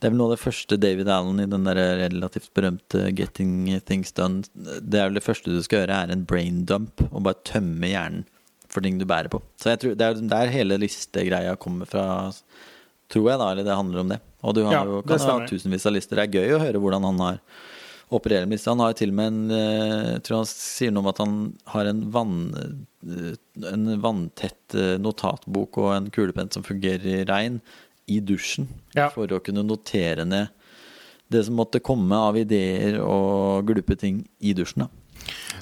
[0.00, 3.80] Det er vel noe av det første David Allen i den der relativt berømte 'Getting
[3.84, 7.24] Things Done' Det er vel det første du skal gjøre, er en brain dump, og
[7.26, 8.24] bare tømme hjernen
[8.70, 9.42] for ting du bærer på.
[9.60, 12.04] Så jeg tror det er der hele listegreia kommer fra,
[13.10, 13.50] tror jeg, da.
[13.50, 14.20] Eller det handler om det.
[14.46, 16.16] Og du har Ja, jo, kan ha tusenvis av lister.
[16.16, 17.40] Det er gøy å høre hvordan han har
[18.10, 18.70] opererer med disse.
[18.70, 21.20] Han har jo til og med en eh, Jeg tror han sier noe om at
[21.22, 21.36] han
[21.74, 22.38] har en, vann,
[23.06, 23.34] eh,
[23.72, 27.60] en vanntett eh, notatbok og en kulepenn som fungerer i regn,
[28.10, 28.68] i dusjen.
[28.96, 29.08] Ja.
[29.14, 30.50] For å kunne notere ned
[31.30, 34.86] det som måtte komme av ideer og glupe ting i dusjen.
[34.88, 35.00] da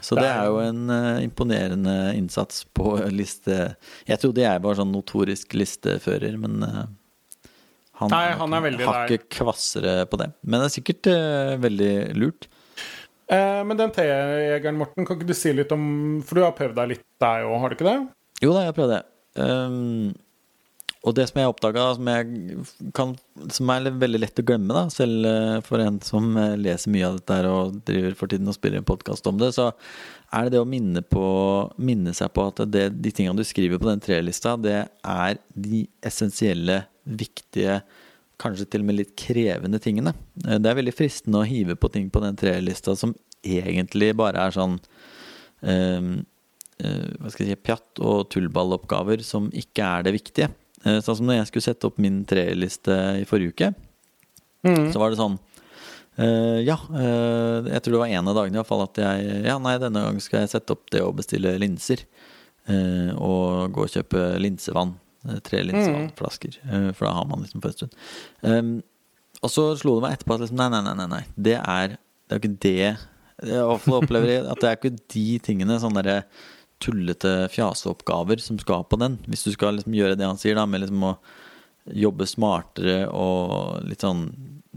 [0.00, 3.74] så det er jo en uh, imponerende innsats på liste
[4.08, 6.84] Jeg trodde jeg var sånn notorisk listefører, men eh,
[7.98, 8.94] han, Nei, han er veldig der.
[8.94, 10.30] hakket kvassere på det.
[10.46, 12.48] Men det er sikkert uh, veldig lurt.
[13.28, 15.82] Eh, men den tejegeren, Morten, kan ikke du si litt om
[16.24, 17.98] For du har prøvd deg litt der òg, har du ikke det?
[18.40, 19.02] Jo da, jeg har prøvd det.
[19.38, 20.14] Um,
[21.06, 23.12] og det som jeg oppdaga, som,
[23.54, 27.06] som er veldig lett å glemme, da, selv eh, for en som eh, leser mye
[27.06, 29.70] av dette her og driver for tiden og spiller en podkast om det, så
[30.34, 31.24] er det det å minne, på,
[31.78, 35.84] minne seg på at det, de tingene du skriver på den trelista, det er de
[36.04, 37.80] essensielle, viktige,
[38.38, 40.14] kanskje til og med litt krevende tingene.
[40.46, 44.46] Eh, Det er veldig fristende å hive på ting på den trelista som egentlig bare
[44.46, 44.78] er sånn
[45.62, 46.22] eh,
[46.84, 50.50] eh, hva skal jeg si, pjatt og tullballoppgaver som ikke er det viktige.
[50.84, 53.74] Eh, Sånn som når jeg skulle sette opp min treliste i forrige uke,
[54.92, 55.38] så var det sånn
[56.18, 59.26] Uh, Ja, uh, jeg tror det var en av dagene i hvert fall at jeg
[59.46, 62.02] Ja, nei, denne gangen skal jeg sette opp det å bestille linser.
[62.66, 64.96] Uh, og gå og kjøpe linsevann.
[65.26, 66.58] Eh, Tre linsevannflasker.
[66.68, 67.96] eh, For da har man liksom for en stund.
[68.42, 68.70] Um,
[69.42, 71.22] og så slo det meg etterpå at liksom, nei, nei, nei, nei.
[71.36, 72.76] Det er, det er jo ikke det
[73.48, 76.24] Jeg opplever at det er ikke de tingene, sånne derre
[76.82, 79.16] tullete fjaseoppgaver, som skal på den.
[79.26, 81.16] Hvis du skal liksom gjøre det han sier, da, med liksom å
[81.88, 84.26] jobbe smartere og litt sånn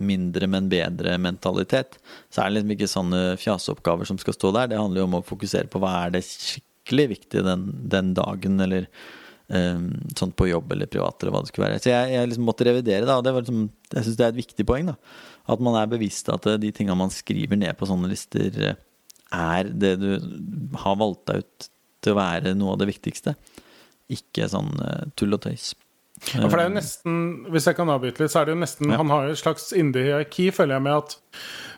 [0.01, 1.97] mindre, men bedre mentalitet,
[2.34, 4.69] så er det liksom ikke sånne fjaseoppgaver som skal stå der.
[4.71, 8.58] Det handler jo om å fokusere på hva er det skikkelig viktige den, den dagen,
[8.63, 8.88] eller
[9.51, 11.81] sånn på jobb eller privat, eller hva det skulle være.
[11.83, 14.33] Så jeg, jeg liksom måtte revidere, da, og det var liksom, jeg syns det er
[14.33, 14.91] et viktig poeng.
[14.91, 14.95] da
[15.51, 18.79] At man er bevisst at eh, de tinga man skriver ned på sånne lister, eh,
[19.31, 20.09] er det du
[20.83, 21.69] har valgt deg ut
[22.01, 23.35] til å være noe av det viktigste.
[24.11, 25.71] Ikke sånn eh, tull og tøys.
[26.35, 27.13] Ja, for det er jo nesten,
[27.49, 28.99] Hvis jeg kan avbryte litt, så er det jo nesten Ja.
[28.99, 31.15] Han har jo et slags indre hierarki, føler jeg, med at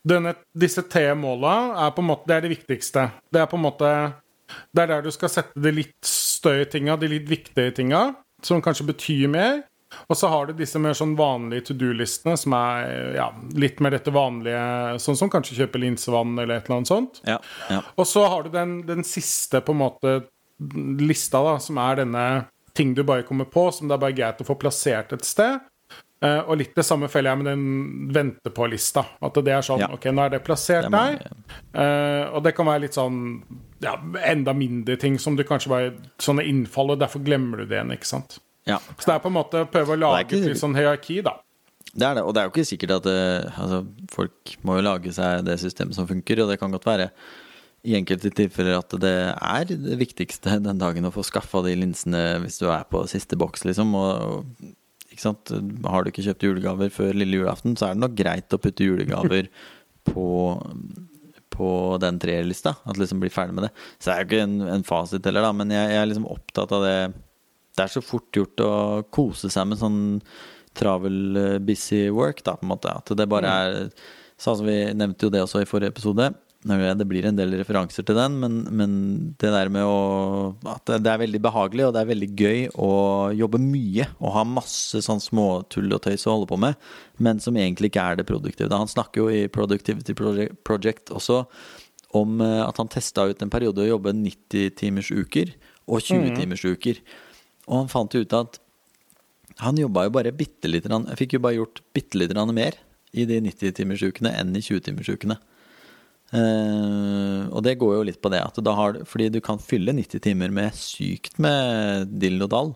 [0.03, 1.53] denne, disse T-måla
[1.86, 3.05] er på en måte Det er det viktigste.
[3.31, 3.91] Det er på en måte
[4.75, 6.12] Det er der du skal sette det litt
[6.43, 8.10] større tinga, de litt viktige tinga,
[8.43, 9.63] som kanskje betyr mer.
[10.10, 13.27] Og så har du disse mer sånn vanlige to do-listene, som er ja,
[13.58, 14.63] litt mer dette vanlige,
[15.03, 17.21] sånn som kanskje kjøpe linsevann eller et eller annet sånt.
[17.27, 17.38] Ja,
[17.69, 17.84] ja.
[17.93, 20.15] Og så har du den, den siste på en måte
[20.99, 22.25] lista, da, som er denne
[22.73, 25.62] ting du bare kommer på, som det er bare greit å få plassert et sted.
[26.23, 27.63] Eh, og litt det samme føler jeg med den
[28.15, 29.03] vente på-lista.
[29.21, 29.89] At det er sånn Ja.
[29.91, 31.31] OK, nå er det plassert Det mange- der.
[31.75, 33.43] Uh, og det kan være litt sånn
[33.83, 37.75] ja, enda mindre ting som du kanskje bare Sånne innfall, og derfor glemmer du det
[37.81, 38.39] igjen, ikke sant.
[38.65, 38.77] ja.
[38.97, 41.21] Så det er på en måte å prøve å lage ikke- et litt sånn hierarki,
[41.23, 41.33] da.
[41.93, 44.81] Det er det, og det er jo ikke sikkert at det, altså, folk må jo
[44.88, 47.12] lage seg det systemet som funker, og det kan godt være
[47.83, 52.39] i enkelte tilfeller at det er det viktigste den dagen å få skaffa de linsene
[52.41, 53.93] hvis du er på siste boks, liksom.
[53.93, 54.45] Og,
[55.13, 55.54] ikke sant?
[55.86, 58.88] Har du ikke kjøpt julegaver før lille julaften, så er det nok greit å putte
[58.88, 59.49] julegaver
[60.10, 60.30] på,
[61.54, 61.69] på
[62.04, 62.76] den trelista.
[62.89, 63.76] At liksom bli ferdig med det.
[63.97, 66.34] Så det er jo ikke en, en fasit heller, da, men jeg, jeg er liksom
[66.34, 66.97] opptatt av det
[67.73, 68.73] det er så fort gjort å
[69.13, 70.02] kose seg med sånn
[70.78, 72.93] travel eh, busy work, da, på en måte.
[72.93, 73.80] At det bare er
[74.43, 76.26] Sånn som vi nevnte jo det også i forrige episode.
[76.63, 78.91] Det blir en del referanser til den, men, men
[79.41, 82.89] det der med å At det er veldig behagelig, og det er veldig gøy å
[83.36, 86.80] jobbe mye og ha masse sånn småtull og tøys å holde på med,
[87.19, 88.71] men som egentlig ikke er det produktive.
[88.71, 91.43] Han snakker jo i Productivity Project også
[92.15, 95.56] om eh, at han testa ut en periode å jobbe 90-timersuker
[95.89, 97.02] og 20-timersuker.
[97.67, 98.60] Og han fant ut at
[99.60, 102.80] han jobba jo bare bitte lite grann Fikk jo bare gjort bitte lite grann mer
[103.13, 105.38] i de 90-timersukene enn i 20-timersukene.
[106.34, 109.60] Eh, og det går jo litt på det at da har du Fordi du kan
[109.62, 112.72] fylle 90 timer med sykt med dill og dall.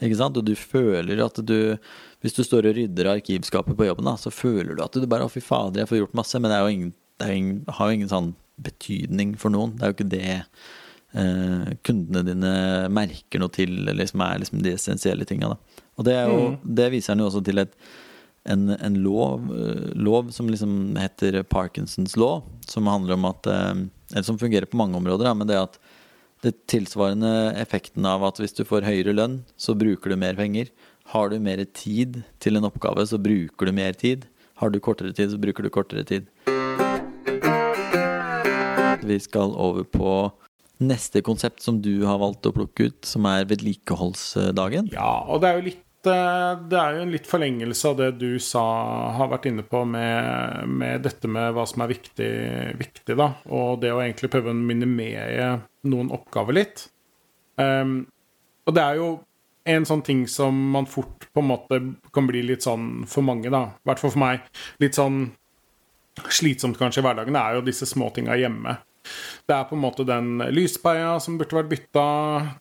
[0.00, 0.38] Ikke sant?
[0.38, 1.76] Og du føler at du
[2.22, 5.26] Hvis du står og rydder arkivskapet på jobben, da, så føler du at du bare
[5.26, 6.38] Å, fy fader, jeg får gjort masse.
[6.38, 9.74] Men det, jo ingen, det jo ingen, har jo ingen sånn betydning for noen.
[9.76, 10.36] Det er jo ikke det
[11.16, 12.52] uh, kundene dine
[12.92, 15.54] merker noe til, eller som er liksom de essensielle tinga.
[15.96, 17.72] Og det, jo, det viser han jo også til et
[18.48, 23.74] en, en lov, eh, lov som liksom heter Parkinsons law, som handler om at eh,
[24.10, 25.78] Eller som fungerer på mange områder, men det at
[26.42, 30.70] det tilsvarende effekten av at hvis du får høyere lønn, så bruker du mer penger.
[31.12, 34.24] Har du mer tid til en oppgave, så bruker du mer tid.
[34.56, 36.26] Har du kortere tid, så bruker du kortere tid.
[39.04, 40.14] Vi skal over på
[40.80, 44.90] neste konsept som du har valgt å plukke ut, som er vedlikeholdsdagen.
[44.96, 48.38] Ja, og det er jo litt det er jo en litt forlengelse av det du
[48.40, 48.62] sa,
[49.18, 52.30] har vært inne på med, med dette med hva som er viktig,
[52.80, 53.32] viktig, da.
[53.52, 55.50] Og det å egentlig prøve å minimere
[55.90, 56.86] noen oppgaver litt.
[57.60, 58.06] Um,
[58.64, 59.10] og det er jo
[59.70, 61.80] en sånn ting som man fort på en måte
[62.14, 63.66] kan bli litt sånn for mange, da.
[63.76, 64.48] I hvert fall for meg.
[64.80, 65.26] Litt sånn
[66.32, 68.78] slitsomt kanskje i hverdagen, er jo disse små tinga hjemme.
[69.48, 72.04] Det er på en måte den lyspæra som burde vært bytta.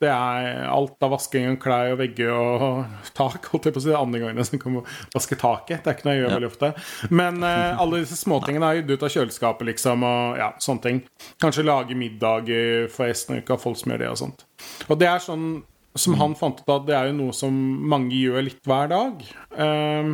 [0.01, 2.85] Det er alt av vasking av klær og vegger og
[3.17, 3.45] tak.
[3.51, 4.79] Holdt jeg på å si andre gangene som kan
[5.13, 5.83] vaske taket.
[5.83, 6.37] Det er ikke noe jeg gjør Ja.
[6.39, 6.71] veldig ofte.
[7.11, 11.01] Men eh, alle disse småtingene er gitt ut av kjøleskapet, liksom, og ja, sånne ting.
[11.43, 14.45] Kanskje lage middager for resten av uka, folk som gjør det og sånt.
[14.89, 15.49] Og det er sånn
[15.99, 17.53] som han fant ut at det er jo noe som
[17.89, 19.21] mange gjør litt hver dag.
[19.57, 20.11] Eh,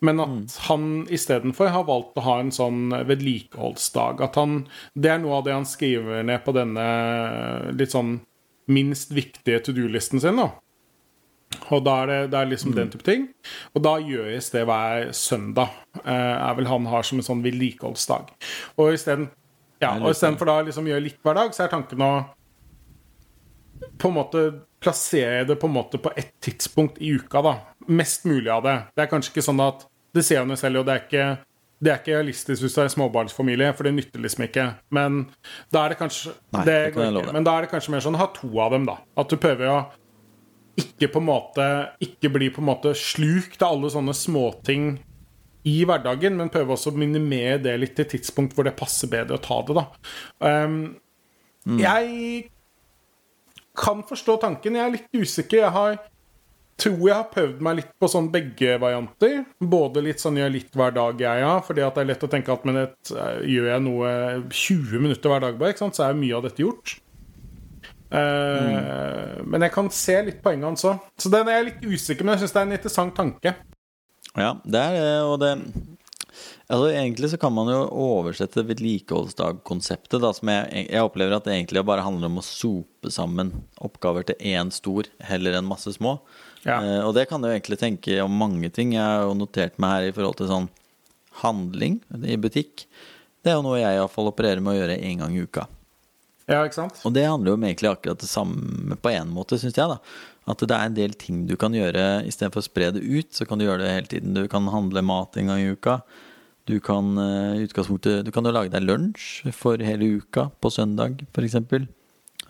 [0.00, 4.22] men at han istedenfor har valgt å ha en sånn vedlikeholdsdag.
[4.24, 6.86] At han Det er noe av det han skriver ned på denne
[7.76, 8.18] litt sånn
[8.70, 10.36] minst viktige to do-listen sin.
[10.36, 10.50] da
[11.74, 13.26] og da er det, det er liksom den type ting.
[13.74, 15.74] Og da gjøres det hver søndag.
[16.04, 18.30] Eh, er vel han har som en sånn vedlikeholdsdag.
[18.78, 19.28] Og isteden
[19.80, 22.12] ja, og istedenfor da liksom gjøre litt hver dag, så er tanken å
[24.00, 24.42] på en måte
[24.80, 27.42] plassere det på en måte på ett tidspunkt i uka.
[27.42, 27.54] da
[27.88, 28.76] Mest mulig av det.
[28.96, 31.24] Det er kanskje ikke sånn at Det ser hun jo selv, og det er ikke
[31.80, 34.66] det er ikke realistisk hvis du er småbarnsfamilie, for det nytter liksom ikke.
[34.92, 35.22] Men
[35.72, 37.32] da er det kanskje Nei, det det jeg ikke.
[37.32, 38.98] Men da er det kanskje mer sånn ha to av dem, da.
[39.16, 39.78] At du prøver å
[40.80, 41.64] ikke på en måte
[42.04, 44.92] Ikke bli på en måte slukt av alle sånne småting
[45.68, 49.36] i hverdagen, men prøve også å minimere det litt til tidspunkt hvor det passer bedre
[49.36, 49.82] å ta det, da.
[50.40, 50.78] Um,
[51.76, 52.46] Jeg
[53.76, 54.76] kan forstå tanken.
[54.78, 55.62] Jeg er litt usikker.
[55.66, 55.98] Jeg har
[56.80, 59.42] tror jeg har prøvd meg litt på sånn begge varianter.
[59.60, 61.52] Både litt sånn gjør litt hver dag, jeg, ja.
[61.66, 63.12] Fordi at det er lett å tenke at men et,
[63.44, 64.12] gjør jeg noe
[64.48, 65.98] 20 minutter hver dag, bare, ikke sant?
[65.98, 66.94] så er mye av dette gjort.
[68.10, 71.04] Eh, Men jeg kan se litt poenget hans òg.
[71.20, 73.54] Så den er jeg litt usikker, men jeg syns det er en interessant tanke.
[74.38, 75.52] Ja, det er det, og det
[76.70, 81.82] Altså Egentlig så kan man jo oversette vedlikeholdsdagkonseptet, som jeg, jeg opplever at det egentlig
[81.88, 83.50] bare handler om å sope sammen
[83.82, 86.20] oppgaver til én stor heller enn masse små.
[86.62, 86.78] Ja.
[86.78, 88.94] Eh, og det kan du egentlig tenke om mange ting.
[88.94, 90.70] Jeg har jo notert meg her i forhold til sånn
[91.42, 92.86] handling i butikk.
[93.42, 95.66] Det er jo noe jeg iallfall opererer med å gjøre én gang i uka.
[96.50, 97.02] Ja, ikke sant?
[97.06, 99.90] Og det handler jo om egentlig akkurat det samme på en måte, syns jeg.
[99.90, 103.30] da At det er en del ting du kan gjøre istedenfor å spre det ut,
[103.34, 104.34] så kan du gjøre det hele tiden.
[104.34, 106.00] Du kan handle mat en gang i uka.
[106.68, 110.72] Du kan eh, i utgangspunktet Du kan jo lage deg lunsj for hele uka på
[110.72, 111.56] søndag, f.eks.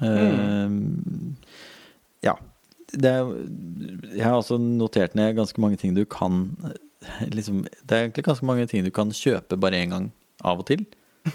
[0.01, 1.37] Mm.
[2.25, 2.37] ja.
[2.91, 3.29] Det er,
[4.17, 8.25] jeg har også notert ned ganske mange ting du kan eh, liksom, Det er egentlig
[8.27, 10.11] ganske mange ting du kan kjøpe bare én gang
[10.43, 10.87] av og til.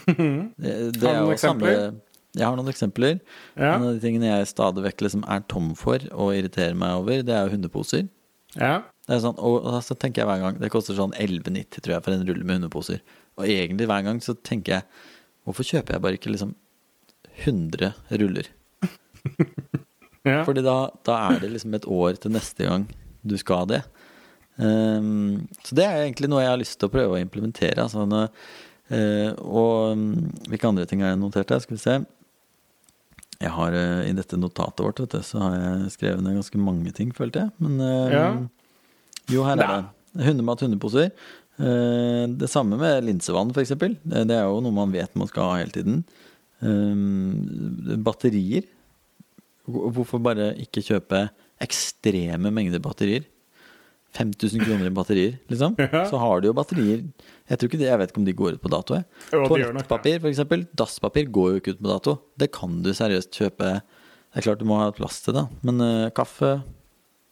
[0.07, 0.17] Det,
[0.99, 1.95] det Har du noen eksempler?
[2.35, 3.19] Jeg har noen eksempler.
[3.55, 3.75] Ja.
[3.77, 7.23] En av de tingene jeg stadig vekk liksom er tom for og irriterer meg over,
[7.23, 8.09] det er jo hundeposer.
[8.59, 8.81] Ja.
[9.05, 12.05] Det er sånn, og så tenker jeg hver gang Det koster sånn 11,90 tror jeg
[12.07, 13.03] for en rulle med hundeposer.
[13.37, 14.87] Og egentlig hver gang så tenker jeg
[15.45, 16.55] Hvorfor kjøper jeg bare ikke liksom
[17.45, 17.91] 100
[18.21, 18.47] ruller?
[20.25, 20.39] ja.
[20.47, 22.87] Fordi da, da er det liksom et år til neste gang
[23.25, 23.81] du skal det.
[24.55, 27.83] Um, så det er egentlig noe jeg har lyst til å prøve å implementere.
[27.83, 28.29] Altså, når,
[28.93, 31.63] uh, og mm, hvilke andre ting har jeg notert her?
[31.63, 31.97] Skal vi se.
[33.41, 36.61] Jeg har uh, I dette notatet vårt vet du, så har jeg skrevet ned ganske
[36.61, 37.55] mange ting, følte jeg.
[37.65, 38.29] Men uh, Ja.
[39.31, 39.81] Jo, her er det.
[40.25, 41.09] Hundemat, hundeposer.
[41.55, 43.75] Eh, det samme med linsevann, f.eks.
[43.79, 46.01] Det, det er jo noe man vet man skal ha hele tiden.
[46.63, 48.67] Eh, batterier.
[49.65, 51.25] Hvorfor bare ikke kjøpe
[51.63, 53.25] ekstreme mengder batterier?
[54.15, 55.75] 5000 kroner i batterier, liksom.
[56.09, 57.01] Så har du jo batterier
[57.49, 59.01] Jeg tror ikke det, jeg vet ikke om de går ut på dato.
[59.33, 60.69] Toalettpapir, f.eks.
[60.77, 62.15] Dasspapir går jo ikke ut på dato.
[62.39, 63.73] Det kan du seriøst kjøpe.
[63.81, 66.57] Det er klart du må ha plass til det, men eh, kaffe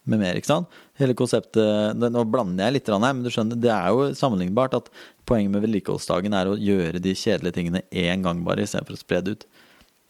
[0.04, 0.78] med mer, ikke sant?
[1.00, 4.90] Hele konseptet Nå blander jeg litt her, men du skjønner, det er jo sammenlignbart at
[5.28, 9.22] poenget med vedlikeholdsdagen er å gjøre de kjedelige tingene én gang bare, istedenfor å spre
[9.24, 9.46] det ut.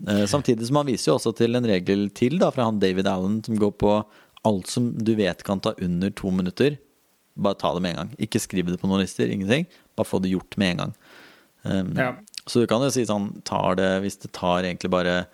[0.09, 3.09] Eh, samtidig som han viser jo også til en regel til da, fra han David
[3.11, 3.95] Allen som går på
[4.45, 6.77] alt som du vet kan ta under to minutter.
[7.35, 8.11] Bare ta det med en gang.
[8.23, 9.31] Ikke skriv det på noen lister.
[9.31, 9.65] Ingenting.
[9.97, 10.95] Bare få det gjort med en gang.
[11.63, 12.13] Um, Ja.
[12.47, 15.27] Så du kan jo si sånn tar det, Hvis det tar egentlig bare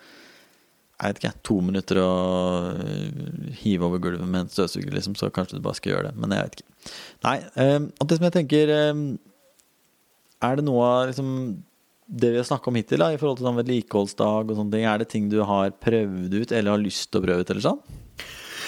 [1.01, 2.11] jeg vet ikke, to minutter å
[2.77, 6.21] øh, hive over gulvet med en støvsuger, liksom, så kanskje du bare skal gjøre det.
[6.21, 6.93] Men jeg vet ikke.
[7.25, 9.01] Nei, um, og det som jeg tenker um,
[10.41, 11.31] Er det noe av liksom,
[12.05, 14.85] det vi har snakka om hittil, da, i forhold til sånn vedlikeholdsdag og sånne ting,
[14.91, 17.65] er det ting du har prøvd ut eller har lyst til å prøve ut, eller
[17.65, 17.81] sånn?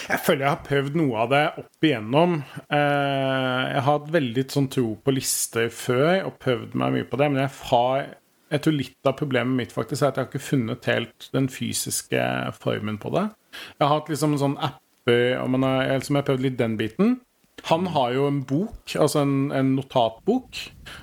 [0.03, 2.33] Jeg føler jeg har prøvd noe av det opp igjennom.
[2.65, 7.19] Eh, jeg har hatt veldig sånn tro på lister før og prøvd meg mye på
[7.21, 8.09] det, men jeg har
[8.53, 11.49] jeg tror litt av problemet mitt faktisk er at jeg har ikke funnet helt den
[11.49, 12.23] fysiske
[12.61, 13.27] formen på det.
[13.79, 14.57] Jeg har hatt liksom en sånn
[15.03, 17.15] og man har, jeg, liksom, jeg har prøvd litt den biten.
[17.67, 20.59] Han har jo en bok, altså en, en notatbok.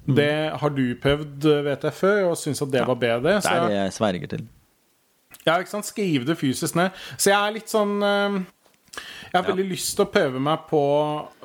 [0.08, 0.32] Det
[0.62, 3.36] har du prøvd, vet jeg, før, og syns at det var bedre.
[3.40, 4.46] Det er det jeg sverger til.
[5.46, 5.88] ja, ikke sant?
[5.88, 6.96] Skrive det fysisk ned.
[7.16, 8.40] Så jeg er litt sånn eh,
[9.31, 10.81] Jeg har veldig lyst til å prøve meg på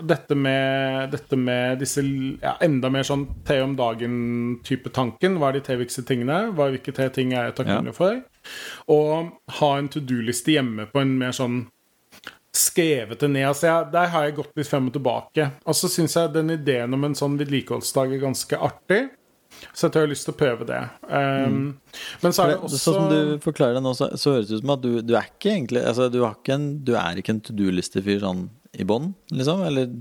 [0.02, 5.38] dette med, dette med disse ja, enda mer sånn te om dagen-type tanken.
[5.38, 6.40] Hva er de tre viktigste tingene?
[6.56, 8.24] Hva er hvilke tre ting er jeg takknemlig for?
[8.94, 11.64] Og ha en to do-liste hjemme på en mer sånn
[12.56, 13.46] skrevet ned.
[13.50, 15.50] Altså jeg, der har jeg gått litt frem og tilbake.
[15.68, 19.02] Og så syns jeg den ideen om en sånn vedlikeholdsdag er ganske artig.
[19.76, 20.82] Så jeg har lyst til å prøve det.
[21.10, 21.78] Um,
[22.24, 24.60] Men så er det også Sånn som du forklarer det nå, så, så høres det
[24.60, 27.20] ut som at du, du er ikke egentlig Altså, du, har ikke en, du er
[27.20, 29.64] ikke en to do-listefyr sånn i bånn, liksom?
[29.68, 29.92] Eller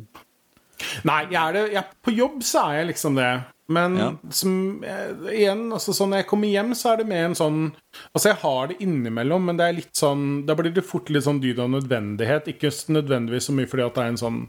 [1.07, 3.33] Nei, jeg er det, jeg, på jobb så er jeg liksom det.
[3.75, 4.09] Men Ja.
[4.35, 7.61] som, eh, igjen, altså sånn når jeg kommer hjem, så er det mer en sånn
[8.13, 11.25] Altså, jeg har det innimellom, men det er litt sånn Da blir det fort litt
[11.25, 12.51] sånn dyd av nødvendighet.
[12.53, 14.41] Ikke nødvendigvis så mye fordi at det er en sånn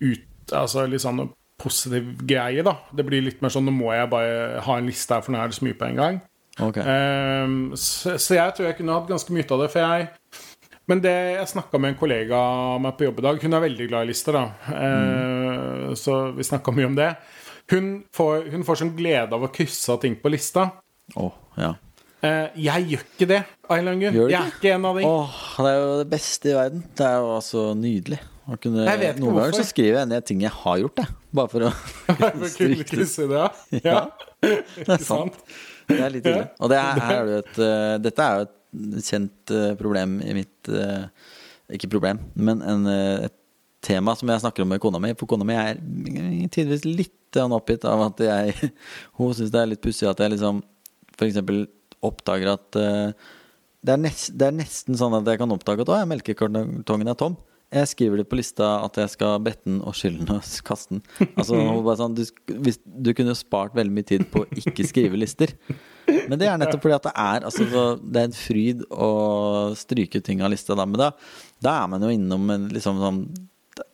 [0.00, 1.24] ut Altså litt sånn
[1.58, 2.76] positiv greie, da.
[2.94, 5.40] Det blir litt mer sånn Nå må jeg bare ha en liste her, for nå
[5.42, 6.20] er det så mye på en gang.
[6.58, 6.82] Okay.
[6.82, 9.68] Um, så, så jeg tror jeg kunne hatt ganske mye av det.
[9.70, 10.08] For jeg
[10.90, 13.62] Men det jeg snakka med en kollega av meg på jobb i dag Hun er
[13.62, 14.72] veldig glad i lister, da.
[14.74, 17.12] Ehm, Så vi snakka mye om det.
[17.70, 20.70] Hun får, hun får sånn glede av å krysse av ting på lista.
[21.20, 21.74] Oh, ja.
[22.18, 24.32] Uh, jeg gjør ikke det, av en eller annen grunn.
[24.32, 25.04] Jeg er ikke en av de.
[25.06, 26.80] Åh, det er jo det beste i verden.
[26.98, 28.18] Det er jo altså nydelig.
[28.48, 31.00] Å kunne, Jeg vet ikke noen ganger så skriver jeg ned ting jeg har gjort,
[31.02, 31.16] jeg.
[31.36, 31.72] Bare for å
[32.40, 32.86] det.
[32.90, 33.58] krysse det av.
[33.88, 33.96] Ja.
[34.40, 35.36] Ja, Ikke er sant.
[35.88, 36.46] Det er litt ille.
[36.62, 40.36] Og det er, er det et uh, Dette er jo et kjent uh, problem i
[40.36, 41.08] mitt uh,
[41.74, 42.86] Ikke problem, men en,
[43.26, 43.34] et
[43.84, 45.10] tema som jeg snakker om med kona mi.
[45.18, 45.80] For kona mi er
[46.54, 48.70] tidvis litt oppgitt av at jeg
[49.18, 50.62] Hun syns det er litt pussig at jeg liksom
[51.18, 51.40] f.eks.
[52.06, 55.98] oppdager at det, er nest, det er nesten sånn at jeg kan oppdage at å,
[56.08, 57.36] melkekartongen er tom.
[57.68, 60.94] Jeg skriver det på lista at jeg skal brette den og skylle den og kaste
[60.96, 61.02] den.
[61.36, 62.22] Altså, bare sånn, du,
[62.64, 65.52] hvis, du kunne spart veldig mye tid på å ikke skrive lister.
[66.08, 69.10] Men det er nettopp fordi at det er, altså, så, det er en fryd å
[69.76, 70.72] stryke ting av lista.
[70.78, 70.86] Da.
[70.88, 71.10] Men da,
[71.60, 73.20] da er man jo innom en liksom sånn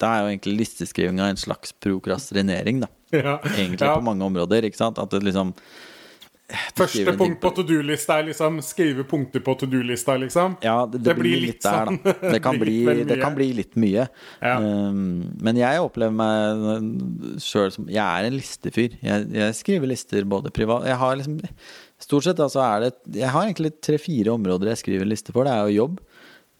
[0.00, 2.88] Da er jo egentlig listeskrivinga en slags prokrastinering, da.
[3.12, 3.34] Ja.
[3.56, 3.96] Egentlig Ja.
[3.98, 4.64] på mange områder.
[4.70, 5.02] Ikke sant?
[5.02, 5.50] At det liksom
[6.76, 10.58] Første punkt på to do-lista er liksom skrive punkter på to do-lista, liksom.
[10.64, 11.96] Ja, det, det, blir litt der, sånn.
[12.04, 12.12] da.
[12.34, 12.76] Det kan, bli,
[13.08, 14.04] det kan bli litt mye.
[14.44, 14.58] Ja.
[14.60, 18.98] Um, men jeg opplever meg sjøl som Jeg er en listefyr.
[19.00, 21.40] Jeg, jeg skriver lister både privat Jeg har liksom
[22.04, 25.48] Stort sett altså er det Jeg har egentlig tre-fire områder jeg skriver liste for.
[25.48, 26.00] Det er jo jobb.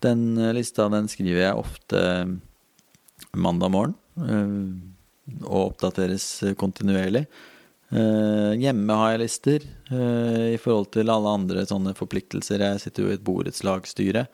[0.05, 2.05] Den eh, lista den skriver jeg ofte
[3.37, 3.99] mandag morgen.
[4.16, 4.94] Um,
[5.44, 7.27] og oppdateres kontinuerlig.
[7.94, 9.62] Eh, hjemme har jeg lister
[9.94, 12.64] eh, i forhold til alle andre sånne forpliktelser.
[12.64, 14.26] Jeg sitter jo i et borettslagsstyre.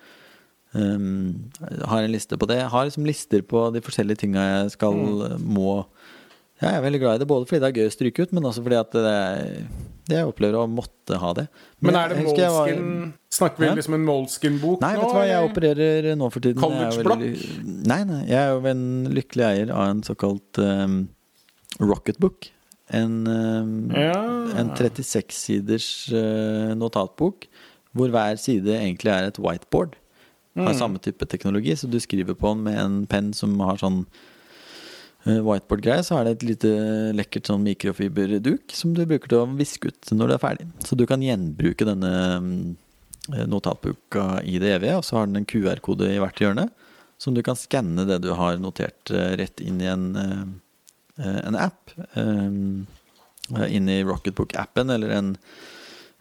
[0.72, 1.50] Um,
[1.82, 2.60] har en liste på det.
[2.60, 5.42] Jeg har liksom lister på de forskjellige tinga jeg skal Mm.
[5.50, 5.84] må
[6.62, 8.44] Jeg er veldig glad i det, både fordi det er gøy å stryke ut, men
[8.44, 9.66] også fordi at det er,
[10.12, 11.48] jeg opplever å måtte ha det.
[11.80, 13.74] Men men er det jeg var- Snakker vi Ja.
[13.74, 14.80] liksom en Moleskin-bok nå?
[14.82, 16.60] Nei, vet du hva, jeg opererer nå for tiden.
[16.60, 21.08] College veldig- Nei, nei, jeg er jo en lykkelig eier av en såkalt um,
[21.80, 22.50] Rocketbook.
[22.92, 24.16] En, um, Ja.
[24.58, 27.46] en 36-siders uh, notatbok
[27.94, 29.96] hvor hver side egentlig er et whiteboard.
[30.56, 30.78] Har Mm.
[30.78, 34.04] samme type teknologi, så du skriver på den med en penn som har sånn
[35.26, 36.02] uh, whiteboard-greie.
[36.02, 36.70] Så er det et lite
[37.14, 40.66] lekkert sånn mikrofiberduk som du bruker til å viske ut når du er ferdig.
[40.84, 42.76] Så du kan gjenbruke denne um,
[43.30, 46.68] notatboka i det evige, og så har den en QR-kode i hvert hjørne.
[47.20, 50.46] Som du kan skanne det du har notert eh, rett inn i en, eh, eh,
[51.20, 51.92] en app.
[52.14, 55.36] eh, inn i Rocketbook-appen, eller en,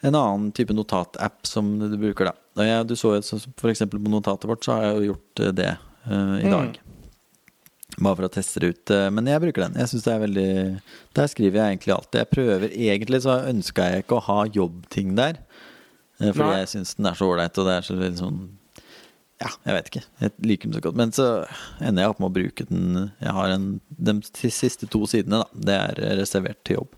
[0.01, 2.35] en annen type notatapp som du bruker da.
[2.65, 3.15] Jeg, du så
[3.69, 5.71] eksempel på notatet vårt, så har jeg jo gjort eh, det
[6.09, 6.79] uh, i dag.
[7.99, 8.91] Bare for å teste det ut.
[8.95, 9.77] eh, Men jeg bruker den.
[9.81, 10.51] Jeg synes det er veldig
[11.17, 12.15] Der skriver jeg egentlig alt.
[12.15, 15.41] Jeg prøver Egentlig så ønska jeg ikke å ha jobbting der.
[16.21, 16.59] eh, Fordi Nei.
[16.61, 18.39] jeg syns den er så ålreit, og det er så veldig sånn
[19.39, 20.01] Ja, jeg vet ikke.
[20.19, 20.97] Jeg liker den så godt.
[20.99, 21.25] Men så
[21.79, 24.15] ender jeg opp med å bruke den Jeg har en De
[24.51, 25.61] siste to sidene, da.
[25.69, 26.97] Det er reservert til jobb.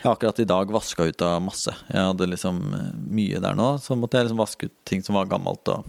[0.00, 1.72] Jeg har akkurat i dag vaska ut av masse.
[1.88, 3.72] Jeg hadde liksom eh, mye der nå.
[3.80, 5.72] Så måtte jeg liksom vaske ut ting som var gammelt.
[5.72, 5.88] Og,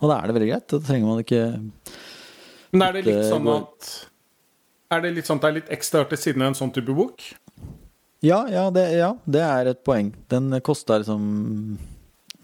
[0.00, 0.68] og da er det veldig greit.
[0.72, 1.42] Da trenger man ikke
[2.72, 3.92] Men er det litt sånn at
[4.92, 6.96] Er det litt sånn at det er litt ekstra til siden av en sånn type
[6.96, 7.24] bok?
[8.22, 10.12] Ja, ja, det, ja, det er et poeng.
[10.30, 11.24] Den kosta liksom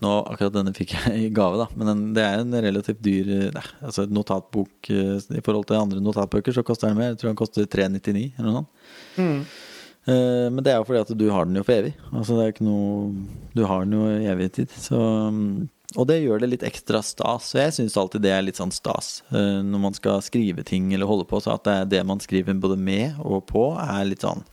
[0.04, 1.66] nå, Akkurat denne fikk jeg i gave, da.
[1.78, 5.80] Men den, det er en relativt dyr nei, altså et notatbok eh, I forhold til
[5.80, 7.12] andre notatbøker så koster den mer.
[7.14, 9.56] Jeg tror den koster 399 eller noe sånt.
[10.08, 11.96] Eh, Men det er jo fordi at du har den jo for evig.
[12.12, 13.10] Altså det er ikke noe
[13.56, 14.72] Du har den jo i evig tid.
[14.72, 15.00] Så,
[15.34, 17.50] mm, og det gjør det litt ekstra stas.
[17.52, 20.92] Så jeg syns alltid det er litt sånn stas uh, når man skal skrive ting
[20.94, 21.40] eller holde på.
[21.42, 24.44] Så at det, er det man skriver både med og på, er litt sånn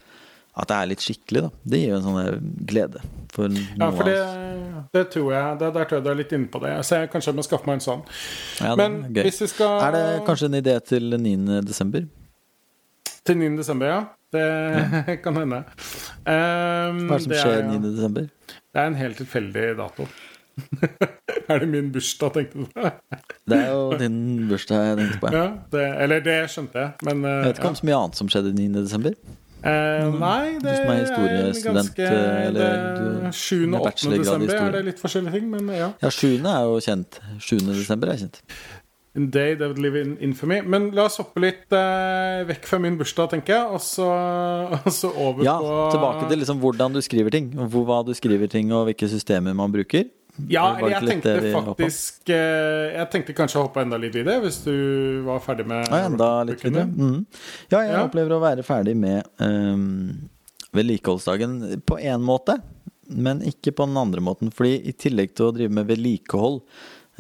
[0.56, 1.50] At det er litt skikkelig, da.
[1.68, 3.02] Det gir jo en sånn glede
[3.36, 4.20] for Ja, for det,
[4.96, 6.76] det tror jeg det, Der tror jeg du er litt inne på det.
[6.88, 8.06] Så jeg kanskje må skaffe meg en sånn.
[8.64, 11.60] Ja, Men er hvis vi skal Er det kanskje en idé til 9.
[11.68, 12.08] desember?
[13.26, 13.51] Til 9.
[13.60, 13.99] desember, ja.
[14.36, 15.64] Det kan hende.
[16.24, 17.91] Um, Hva er det som det skjer er- 9.
[17.91, 18.32] desember?
[18.47, 20.08] Det er en helt tilfeldig dato.
[21.51, 22.91] er det min bursdag, tenkte du på?
[23.47, 25.32] Det er jo din bursdag jeg tenkte på.
[25.36, 25.41] ja.
[25.43, 28.20] ja, det, eller det skjønte jeg, men uh, Jeg vet ikke om så mye annet
[28.22, 29.16] som skjedde 9.
[29.66, 29.74] desember.
[29.74, 30.05] ja.
[30.05, 32.07] Eh, nei, det er er ganske
[32.47, 32.88] eller
[33.26, 33.74] det, 7.
[33.74, 34.16] og 8.
[34.16, 35.91] desember er det litt forskjellige ting, men ja.
[36.01, 36.39] Ja, 7.
[36.45, 37.20] er jo kjent.
[37.39, 37.57] 7.
[37.74, 38.41] desember er kjent.
[39.16, 40.59] In day that would live in infamy.
[40.61, 44.09] Men la oss hoppe litt eh, vekk fra min bursdag, tenker jeg, og så,
[44.84, 47.53] og så over Ja, på tilbake til liksom hvordan du skriver ting.
[47.55, 50.09] Hvor, hva du skriver ting, og hvilke systemer man bruker.
[50.52, 54.58] Ja, eller jeg tenkte faktisk eh, Jeg tenkte kanskje å hoppe enda litt videre, hvis
[54.66, 54.74] du
[55.24, 56.90] var ferdig med Ja, enda litt videre.
[56.92, 57.22] Mm.
[57.72, 58.02] Ja, jeg Ja.
[58.04, 60.28] opplever å være ferdig med um,
[60.76, 62.58] vedlikeholdsdagen på én måte,
[63.08, 64.52] men ikke på den andre måten.
[64.52, 66.62] Fordi i tillegg til å drive med vedlikehold,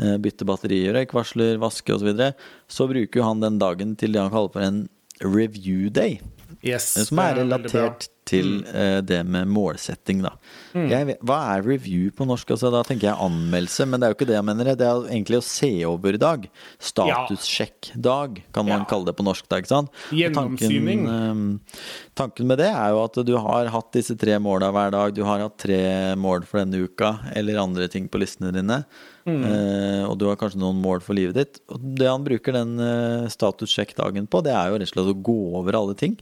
[0.01, 2.33] eh, bytte batterier, røykvarsler, vaske osv., så, videre,
[2.67, 4.83] så bruker jo han den dagen til det han kaller for en
[5.23, 6.19] review day.
[6.65, 10.31] Yes, Som er relatert til eh, det med målsetting, da.
[10.73, 10.87] Mm.
[10.89, 12.49] Jeg hva er review på norsk?
[12.55, 14.71] Altså, da tenker jeg anmeldelse, men det er jo ikke det jeg mener.
[14.75, 16.47] Det er egentlig å se over i dag.
[16.81, 18.85] Statussjekk-dag, kan man Ja.
[18.89, 19.47] kalle det på norsk.
[19.47, 19.89] da, ikke sant?
[20.11, 21.05] Gjennomsyning.
[21.05, 24.91] Tanken, eh, tanken med det er jo at du har hatt disse tre måla hver
[24.91, 25.13] dag.
[25.13, 28.83] Du har hatt tre mål for denne uka, eller andre ting på listene dine.
[29.25, 29.43] Mm.
[29.43, 31.59] Eh, og du har kanskje noen mål for livet ditt.
[31.69, 35.21] Og det han bruker den eh, statussjekk-dagen på, det er jo rett og slett å
[35.21, 36.17] gå over alle ting.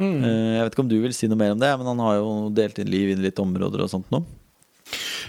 [0.00, 0.20] Mm.
[0.24, 2.14] Eh, Jeg vet ikke om du vil si noe mer om det, men han har
[2.16, 4.22] jo delt inn liv i litt områder og sånt nå.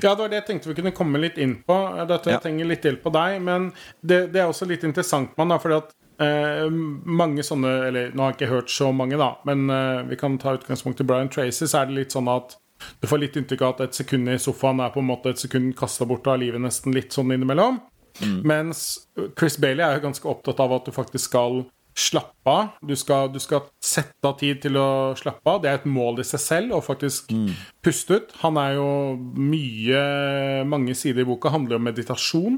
[0.01, 1.75] Ja, det var det jeg tenkte vi kunne komme litt inn på.
[2.07, 2.37] Dette Ja.
[2.37, 3.41] jeg trenger litt hjelp på deg.
[3.43, 5.91] Men det, det er også litt interessant, man, da, fordi at
[6.23, 10.15] eh, mange sånne Eller nå har jeg ikke hørt så mange, da, men eh, vi
[10.17, 12.55] kan ta utgangspunkt i Brian Tracy, så er det litt sånn at
[13.01, 15.37] du får litt inntrykk av at et sekund i sofaen er på en måte et
[15.37, 17.77] sekund kasta bort av livet nesten litt sånn innimellom.
[18.43, 19.07] Mens
[19.37, 21.61] Chris Bailey er jo ganske opptatt av at du faktisk skal
[21.97, 22.67] slappe av.
[22.87, 25.61] Du skal, du skal sette av tid til å slappe av.
[25.63, 27.33] Det er et mål i seg selv å faktisk
[27.83, 28.33] puste ut.
[28.45, 28.89] Han er jo
[29.35, 30.01] mye
[30.71, 32.57] Mange sider i boka handler om meditasjon,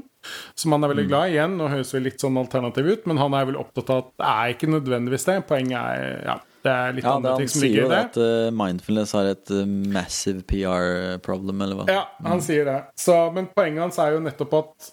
[0.58, 1.34] som han er veldig glad i.
[1.34, 4.10] Igjen, nå høres vi litt sånn alternativ ut, men han er vel opptatt av at
[4.20, 5.38] det er ikke nødvendigvis det.
[5.48, 8.24] Poenget er ja, det er litt Ja, andre ting som ligger i det Han sier
[8.24, 9.62] jo at uh, mindfulness har et uh,
[9.98, 11.88] massive PR-problem, eller hva?
[11.90, 12.80] Ja, han sier det.
[13.00, 14.92] Så, men poenget hans er jo nettopp at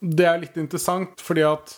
[0.00, 1.74] det er litt interessant, fordi at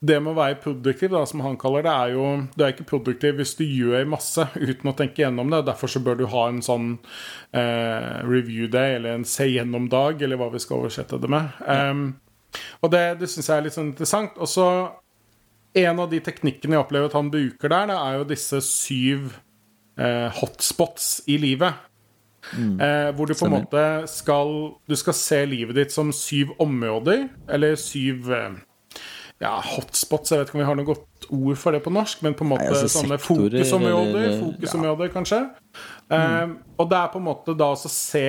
[0.00, 2.86] det med å være produktiv, da, som han kaller det, er jo Du er ikke
[2.86, 5.64] produktiv hvis du gjør masse uten å tenke gjennom det.
[5.66, 6.92] Derfor så bør du ha en sånn
[7.50, 11.50] eh, review day, eller en se gjennom-dag, eller hva vi skal oversette det med.
[11.66, 12.06] Em,
[12.82, 14.38] og det, det syns jeg er litt sånn interessant.
[14.38, 14.68] Og så
[15.82, 19.34] en av de teknikkene jeg opplever at han bruker der, det er jo disse syv
[19.98, 21.84] eh, hotspots i livet.
[22.54, 24.52] Eh, hvor du på en måte skal
[24.88, 28.54] Du skal se livet ditt som syv områder, eller syv eh,
[29.40, 30.30] ja, hotspots.
[30.32, 32.42] Jeg vet ikke om vi har noe godt ord for det på norsk, men på
[32.46, 35.42] en måte Nei, altså sånne sektorer, fokusområder, eller- fokusområder kanskje.
[36.10, 38.24] Eh, og det er på en måte da å se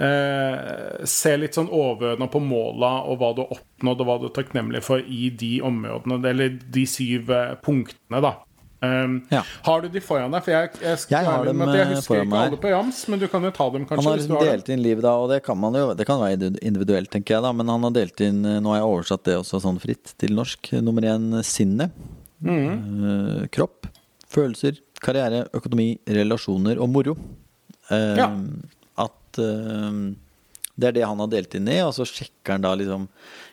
[0.00, 4.26] eh, Se litt sånn overordna på måla og hva du har oppnådd, og hva du
[4.30, 8.34] er takknemlig for i de områdene, eller de syv eh, punktene, da.
[8.82, 9.42] Um, Ja.
[9.66, 10.40] Har du de foran deg?
[10.46, 13.26] For jeg, jeg, Jeg har dem, jeg eh, husker ikke alle på jams, men du
[13.28, 15.58] kan jo ta dem, Han har liksom har delt inn livet da, og det kan
[15.60, 18.72] man jo Det kan være individuelt, tenker jeg, da, men han har delt inn Nå
[18.72, 20.72] har jeg oversatt det også sånn fritt til norsk.
[20.80, 21.92] Nummer én sinnet.
[22.40, 22.72] Mm.
[22.72, 23.84] Eh, kropp.
[24.32, 24.80] Følelser.
[25.04, 25.42] Karriere.
[25.56, 25.98] Økonomi.
[26.08, 27.16] Relasjoner og moro.
[27.90, 28.30] Eh, Ja.
[28.96, 30.00] At eh,
[30.80, 33.08] det er det han har delt inn i, og så sjekker han da liksom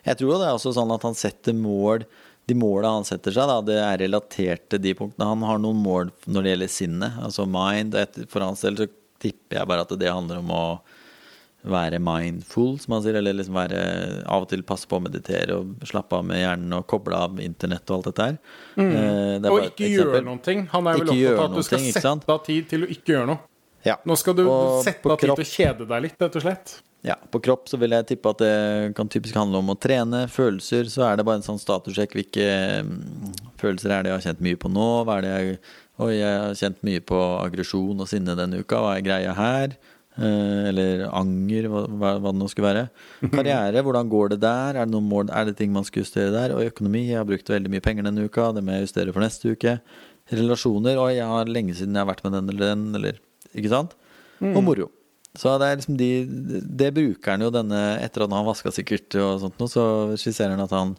[0.06, 2.06] Jeg tror det er også sånn at han setter mål
[2.48, 5.28] De måla han setter seg, da, det er relatert til de punktene.
[5.28, 7.98] Han har noen mål når det gjelder sinnet, altså mind.
[8.32, 8.88] For hans del så
[9.20, 10.64] tipper jeg bare at det handler om å
[11.68, 13.18] være mindful, som han sier.
[13.20, 13.82] Eller liksom være
[14.24, 17.42] av og til passe på å meditere og slappe av med hjernen og koble av
[17.44, 18.40] internett og alt dette her.
[18.78, 18.96] Mm.
[18.96, 20.66] det er Og ikke gjøre noen ting.
[20.74, 23.16] Han er vel opptatt av at du skal ting, sette av tid til å ikke
[23.16, 23.44] gjøre noe.
[23.86, 24.00] Ja.
[24.08, 26.78] Nå skal du Og sette av tid til å kjede deg litt, rett og slett.
[27.08, 28.54] Ja, på kropp så vil jeg tippe at det
[28.98, 30.26] kan typisk handle om å trene.
[30.32, 32.18] Følelser, så er det bare en sånn statussjekk.
[32.18, 32.48] Hvilke
[32.84, 34.88] mm, følelser er det jeg har kjent mye på nå?
[35.08, 35.60] Hva er det jeg
[35.98, 38.78] Oi, jeg har kjent mye på aggresjon og sinne denne uka.
[38.84, 39.72] Hva er greia her?
[40.18, 42.84] Eh, eller anger, hva, hva, det nå skulle være.
[43.34, 44.78] Karriere, hvordan går det der?
[44.78, 46.54] Er det mål, er det ting man skal justere der?
[46.54, 49.26] Og økonomi, jeg har brukt veldig mye penger denne uka, det må jeg justere for
[49.26, 49.80] neste uke.
[50.30, 53.20] Relasjoner, oi, jeg har lenge siden jeg har vært med den eller den, eller
[53.58, 53.98] Ikke sant?
[54.38, 54.92] Og moro.
[55.36, 56.10] Så det er liksom de
[56.80, 59.84] Det bruker han jo denne Etter at han har vaska sikkert og sånt noe, så
[60.18, 60.96] skisserer han at han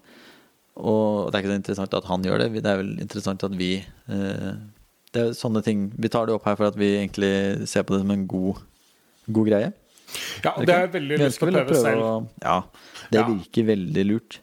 [0.76, 3.57] Og det er ikke så interessant at han gjør det, det er vel interessant at
[3.59, 4.53] vi eh,
[5.14, 7.97] Det er sånne ting Vi tar det opp her for at vi egentlig ser på
[7.97, 8.61] det som en god,
[9.33, 9.72] god greie.
[10.45, 12.05] Ja, og det har jeg veldig lyst til å prøve selv.
[12.05, 12.12] å
[12.45, 12.59] Ja,
[13.11, 13.26] det Ja.
[13.29, 14.39] virker veldig lurt.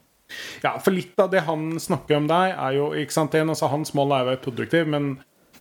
[0.63, 3.69] Ja, for litt av det han snakker om der, er jo ikke sant, en, altså
[3.71, 5.19] Hans mål er å være produktiv, men,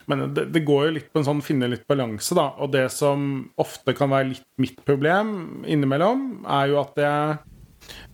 [0.08, 2.50] men det, det går jo litt på en sånn finne litt balanse, da.
[2.62, 7.38] Og det som ofte kan være litt mitt problem innimellom, er jo at jeg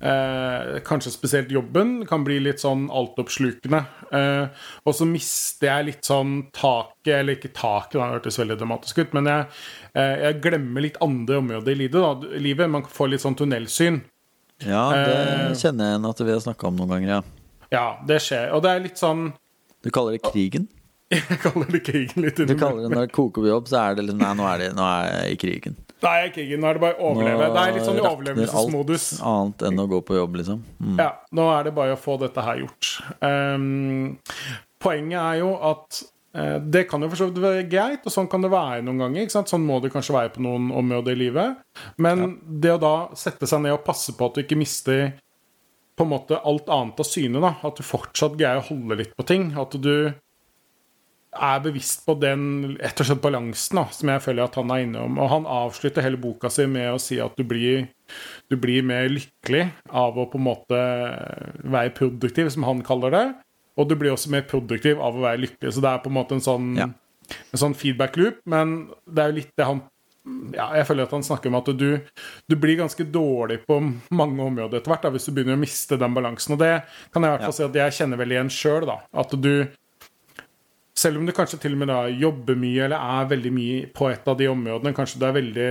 [0.02, 3.82] eh, Kanskje spesielt jobben kan bli litt sånn altoppslukende.
[4.12, 8.98] Eh, og så mister jeg litt sånn taket Eller ikke taket, det hørtes veldig dramatisk
[9.04, 9.46] ut, men jeg,
[9.94, 12.00] eh, jeg glemmer litt andre områder i livet.
[12.00, 12.38] Da.
[12.42, 12.70] livet.
[12.70, 14.00] Man får litt sånn tunnelsyn.
[14.66, 15.54] Ja, det Eh.
[15.56, 17.22] kjenner jeg igjen at vi har snakka om noen ganger, ja.
[17.72, 18.50] Ja, det skjer.
[18.52, 19.32] Og det er litt sånn
[19.82, 20.68] Du kaller det krigen?
[21.10, 24.04] Jeg kaller det krigen litt Du kaller det når det koker jobb, så er det
[24.06, 25.78] liksom Nei, nå er, det, nå er jeg i krigen.
[26.00, 26.62] Nei, krigen.
[26.62, 27.48] Nå er det bare å overleve.
[27.50, 29.08] Det er litt sånn i overlevelsesmodus.
[29.26, 30.62] annet enn å gå på jobb, liksom.
[30.78, 30.94] Mm.
[31.02, 32.92] Ja, nå er det bare å få dette her gjort.
[33.20, 34.16] Um,
[34.80, 36.00] poenget er jo at
[36.38, 39.02] eh, det kan jo for så vidt være greit, og sånn kan det være noen
[39.04, 39.28] ganger.
[39.34, 41.60] Sånn må det kanskje være på noen områder i livet.
[42.00, 45.10] Men det å da sette seg ned og passe på at du ikke mister
[46.00, 47.58] på en måte alt annet av syne, da.
[47.66, 49.50] At du fortsatt greier å holde litt på ting.
[49.60, 50.14] At du
[51.30, 55.18] er bevisst på den ettersett balansen da, som jeg føler at han er innom.
[55.22, 57.86] Og han avslutter hele boka si med å si at du blir,
[58.50, 60.80] du blir mer lykkelig av å på en måte
[61.62, 63.24] være produktiv, som han kaller det.
[63.78, 65.76] Og du blir også mer produktiv av å være lykkelig.
[65.76, 66.90] Så det er på en måte en sånn, Ja.
[66.90, 68.42] en sånn feedback loop.
[68.44, 69.82] Men det er jo litt det han
[70.52, 71.96] ja, jeg føler at han snakker om at du,
[72.46, 73.78] du blir ganske dårlig på
[74.12, 76.54] mange områder etter hvert da, hvis du begynner å miste den balansen.
[76.54, 78.90] Og det kan jeg i hvert fall si at jeg kjenner veldig igjen sjøl.
[79.16, 79.52] At du
[81.00, 84.08] selv om du kanskje til og med da jobber mye eller er veldig mye på
[84.10, 85.70] et av de områdene, kanskje du er veldig,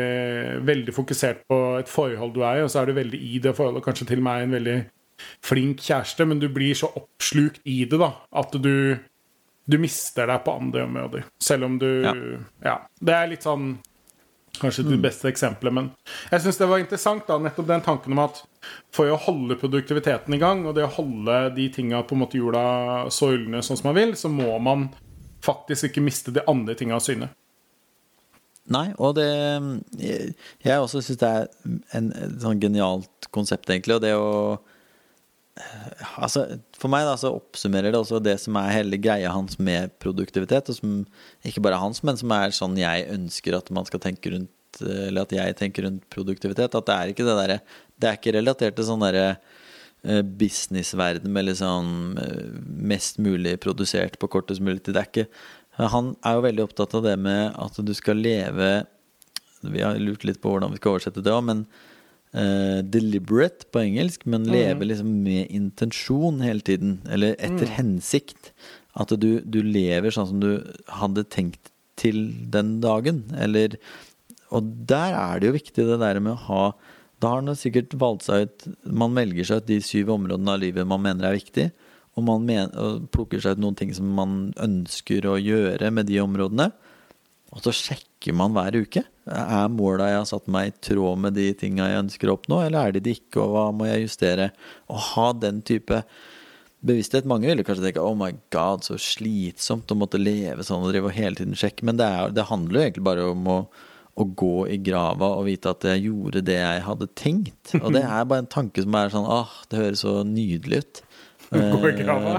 [0.70, 3.54] veldig fokusert på et forhold du er i, og så er du veldig i det
[3.58, 4.78] forholdet, kanskje til og med er en veldig
[5.46, 8.74] flink kjæreste, men du blir så oppslukt i det da, at du,
[9.70, 11.30] du mister deg på andre områder.
[11.44, 12.16] Selv om du Ja.
[12.66, 12.80] Ja.
[13.00, 13.78] Det er litt sånn
[14.60, 15.86] Kanskje det beste eksempelet, men
[16.34, 18.42] jeg syns det var interessant, da, nettopp den tanken om at
[18.92, 22.42] for å holde produktiviteten i gang, og det å holde de tinga på en måte
[22.42, 22.64] jorda
[23.14, 24.90] så ulne sånn som man vil, så må man
[25.46, 27.30] faktisk ikke miste de andre tinga av syne.
[28.70, 29.30] Nei, og det
[29.98, 31.48] Jeg, også syns det er
[31.98, 34.60] en, et sånn genialt konsept, egentlig, og det å
[36.16, 36.46] Altså,
[36.80, 40.70] for meg da, så oppsummerer det også det som er hele greia hans med produktivitet,
[40.72, 40.94] og som
[41.46, 45.26] ikke bare hans, men som er sånn jeg ønsker at man skal tenke rundt Eller
[45.26, 46.76] at jeg tenker rundt produktivitet.
[46.78, 47.56] At det er ikke det derre
[48.00, 49.40] Det er ikke relatert til sånn derre eh,
[50.24, 54.96] businessverden med liksom eh, mest mulig produsert på kortest mulig tid.
[54.96, 58.86] Det er ikke Han er jo veldig opptatt av det med at du skal leve
[59.62, 61.66] Vi har lurt litt på hvordan vi skal oversette det òg, men
[62.36, 67.02] uh, deliberate på engelsk, men leve liksom med intensjon hele tiden.
[67.12, 68.54] Eller etter hensikt.
[68.96, 70.64] At du, du lever sånn som du
[70.96, 73.26] hadde tenkt til den dagen.
[73.36, 73.76] Eller
[74.50, 76.64] Og der er det jo viktig, det der med å ha
[77.20, 80.62] Da har man sikkert valgt seg ut Man velger seg ut de syv områdene av
[80.62, 81.70] livet man mener er viktig.
[82.18, 86.10] Og man mener, og plukker seg ut noen ting som man ønsker å gjøre med
[86.10, 86.72] de områdene.
[87.56, 89.04] Og så sjekker man hver uke.
[89.30, 92.60] Er måla jeg har satt meg i tråd med de tinga jeg ønsker å oppnå,
[92.66, 94.50] eller er de det ikke, og hva må jeg justere?
[94.90, 96.02] Å ha den type
[96.86, 97.28] bevissthet.
[97.30, 101.10] Mange ville kanskje tenke oh my god, så slitsomt å måtte leve sånn og drive
[101.10, 103.58] og hele tiden sjekke, men det, er, det handler jo egentlig bare om å,
[104.20, 107.76] å gå i grava og vite at jeg gjorde det jeg hadde tenkt.
[107.80, 111.02] Og det er bare en tanke som er sånn åh, det høres så nydelig ut.
[111.50, 112.36] Gå i grava.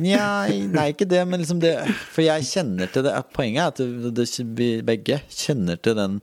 [0.00, 1.74] Nja, nei, ikke det, men liksom det
[2.14, 3.12] For jeg kjenner til det.
[3.36, 6.18] Poenget er at det, vi begge kjenner til den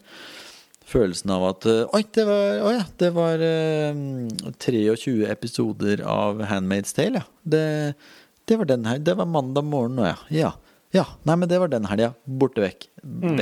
[0.87, 6.41] følelsen av at eh, Oi, det var, å ja, det var uh, 23 episoder av
[6.47, 7.27] Handmaid's Tale, ja.
[7.43, 7.65] Det,
[8.47, 9.03] det var den her.
[9.03, 10.17] Det var mandag morgen nå, ja.
[10.31, 10.53] ja.
[10.97, 12.11] Ja, nei, men det var den helga.
[12.25, 12.87] Borte vekk.
[13.03, 13.41] Mm.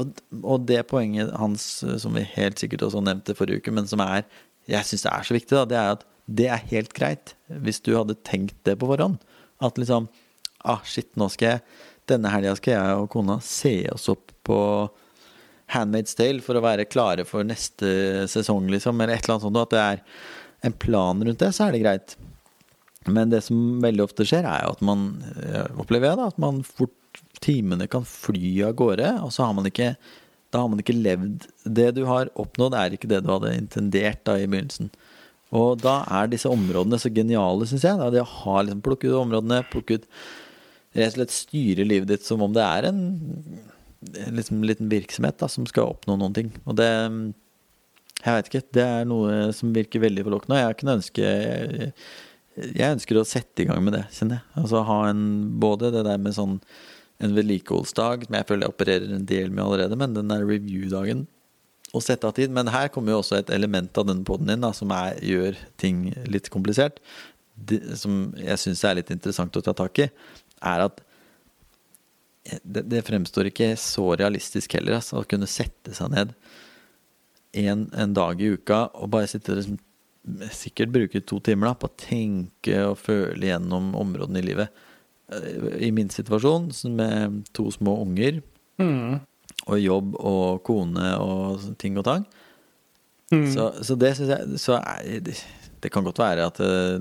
[0.00, 3.88] Og, og det poenget hans, eh, som vi helt sikkert også nevnte forrige uke, men
[3.90, 4.24] som er
[4.70, 7.80] Jeg syns det er så viktig, da, det er at det er helt greit hvis
[7.82, 9.18] du hadde tenkt det på forhånd.
[9.64, 10.10] At liksom
[10.60, 11.60] Ah, shit, nå skal jeg
[12.10, 14.58] Denne helga skal jeg og kona se oss opp på
[15.72, 19.60] Handmaid's Tale for å være klare for neste sesong, liksom, eller et eller annet sånt.
[19.60, 20.00] At det er
[20.66, 22.16] en plan rundt det, så er det greit.
[23.08, 25.06] Men det som veldig ofte skjer, er jo at man
[25.40, 29.68] eh, opplever da, at man fort timene kan fly av gårde, og så har man
[29.70, 29.94] ikke
[30.50, 34.24] da har man ikke levd Det du har oppnådd, er ikke det du hadde intendert
[34.26, 34.90] da i begynnelsen.
[35.54, 37.98] Og da er disse områdene så geniale, syns jeg.
[37.98, 40.08] Da, det å liksom, plukket ut områdene, plukket
[40.90, 42.96] Rett og slett styre livet ditt som om det er en
[44.34, 46.48] liksom, liten virksomhet da, som skal oppnå noen ting.
[46.64, 48.62] Og det Jeg veit ikke.
[48.74, 50.58] Det er noe som virker veldig forlokkende.
[50.58, 51.92] Jeg kunne ønske jeg,
[52.58, 54.52] jeg ønsker å sette i gang med det, kjenner jeg.
[54.62, 55.26] Altså ha en
[55.62, 56.58] Både det der med sånn
[57.20, 61.26] en vedlikeholdsdag, som jeg føler jeg opererer en del med allerede, men den der review-dagen
[61.92, 62.52] å sette av tid.
[62.54, 65.58] Men her kommer jo også et element av den poden din da, som er, gjør
[65.80, 67.00] ting litt komplisert.
[67.54, 70.08] Det, som jeg syns er litt interessant å ta tak i,
[70.70, 71.02] er at
[72.64, 76.32] det, det fremstår ikke så realistisk heller, altså, å kunne sette seg ned
[77.60, 79.76] en, en dag i uka og bare sitte liksom,
[80.52, 84.82] Sikkert bruke to timer da, på å tenke og føle gjennom områdene i livet.
[85.32, 88.42] Eh, I min situasjon, med to små unger
[88.80, 89.20] Mm.
[89.66, 92.24] og jobb og kone og ting og tang,
[93.30, 93.46] Mm.
[93.54, 96.98] så, så det syns jeg så er, det, kan godt være at uh,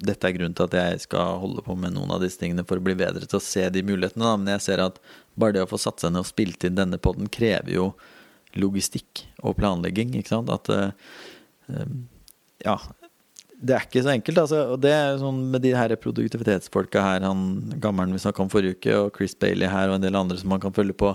[0.00, 2.80] dette er grunnen til at jeg skal holde på med noen av disse tingene for
[2.80, 4.26] å bli bedre til å se de mulighetene.
[4.26, 4.36] Da.
[4.36, 5.00] Men jeg ser at
[5.40, 7.86] bare det å få satt seg ned og spilt inn denne podden krever jo
[8.60, 10.12] logistikk og planlegging.
[10.20, 10.52] Ikke sant?
[10.52, 10.92] At uh,
[11.72, 11.96] eh,
[12.64, 12.78] Ja.
[13.60, 14.38] Det er ikke så enkelt.
[14.40, 14.58] Altså.
[14.72, 18.78] Og det er sånn med de her produktivitetsfolka her, han gammelen vi snakka om forrige
[18.78, 21.12] uke, og Chris Bailey her, og en del andre som man kan følge på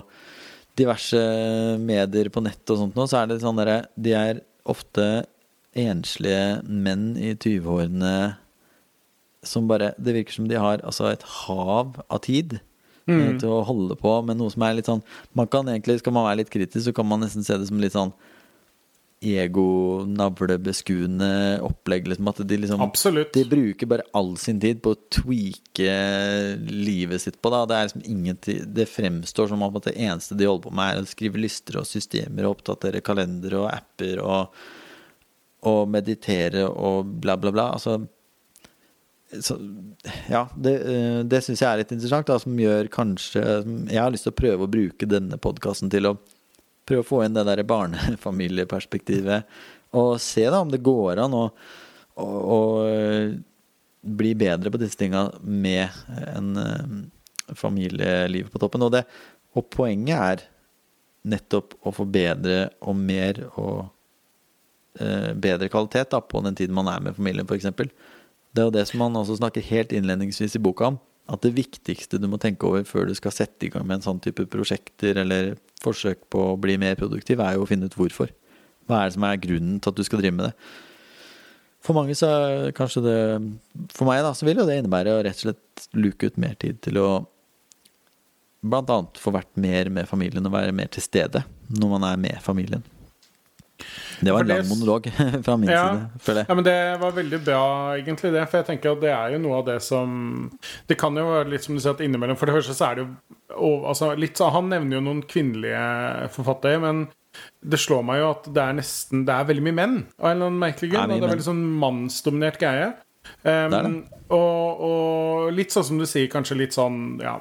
[0.78, 1.18] diverse
[1.80, 5.24] medier på nett og sånt nå, så er det sånn derre De er ofte
[5.76, 8.36] enslige menn i 20-årene
[9.46, 12.58] som bare Det virker som de har altså et hav av tid
[13.06, 13.36] Mm.
[13.38, 14.98] til å holde på med noe som er litt sånn
[15.38, 17.78] Man kan egentlig, skal man være litt kritisk, så kan man nesten se det som
[17.78, 18.10] litt sånn
[19.20, 22.08] ego-navlebeskuende opplegg.
[22.08, 23.32] Liksom, at de liksom Absolutt.
[23.34, 25.94] De bruker bare all sin tid på å tweake
[26.68, 27.50] livet sitt på.
[27.52, 27.66] Da.
[27.66, 30.86] Det, er liksom ingenting, det fremstår som om at det eneste de holder på med,
[30.90, 34.42] er å skrive lister og systemer og oppdatere kalendere og apper og,
[35.70, 37.66] og meditere og bla, bla, bla.
[37.78, 37.92] Altså
[39.42, 39.54] så,
[40.30, 44.12] ja, det, eh, det syns jeg er litt interessant, da, som gjør kanskje Jeg har
[44.14, 46.12] lyst til å prøve å bruke denne podkasten til å
[46.86, 49.46] prøve å få inn det der barnefamilieperspektivet.
[49.96, 51.44] Og se da om det går an å,
[52.20, 52.60] å, å
[54.06, 55.88] bli bedre på disse tinga med
[56.34, 58.86] en eh, familieliv på toppen.
[58.86, 59.04] Og, det,
[59.56, 60.46] og poenget er
[61.26, 63.88] nettopp å få bedre og mer og
[65.00, 67.72] eh, bedre kvalitet da, på den tiden man er med familien, f.eks.
[68.56, 71.00] Det er jo det som man også snakker helt innledningsvis i boka om.
[71.26, 74.06] At det viktigste du må tenke over før du skal sette i gang med en
[74.06, 77.96] sånn type prosjekter eller forsøk på å bli mer produktiv, er jo å finne ut
[77.98, 78.30] hvorfor.
[78.86, 80.54] Hva er det som er grunnen til at du skal drive med det?
[81.86, 83.18] For mange så er kanskje det
[83.94, 86.56] For meg da, så vil jo det innebære å rett og slett luke ut mer
[86.58, 87.08] tid til å
[88.66, 92.18] blant annet få vært mer med familien og være mer til stede når man er
[92.18, 92.82] med familien.
[94.20, 95.06] Det var en lang monolog
[95.44, 95.82] fra min Ja.
[95.92, 96.48] side, føler jeg.
[96.48, 97.62] Ja, men Det var veldig bra,
[97.98, 98.44] egentlig, det.
[98.48, 100.16] For jeg tenker at det er jo noe av det som
[100.88, 102.94] Det kan jo være litt som du sier at innimellom For det første så er
[103.00, 103.10] det jo
[103.56, 107.06] og, altså, litt Han nevner jo noen kvinnelige forfattere, men
[107.62, 110.36] det slår meg jo at det er nesten Det er veldig mye menn, av en
[110.38, 111.10] eller annen merkelig grunn.
[111.12, 112.86] det er veldig sånn mannsdominert greie.
[113.44, 113.94] Um, Det det.
[114.32, 117.36] Og, og litt sånn som du sier, kanskje litt sånn Ja.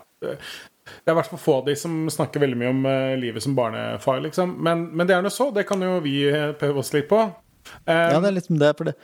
[0.85, 3.41] Det er i hvert fall få av de som snakker veldig mye om uh, livet
[3.43, 4.55] som barnefar, liksom.
[4.63, 5.49] Men, men det er nå så.
[5.55, 7.23] Det kan jo vi eh, prøve oss litt på.
[7.25, 8.95] Um, Ja, det er liksom det, for det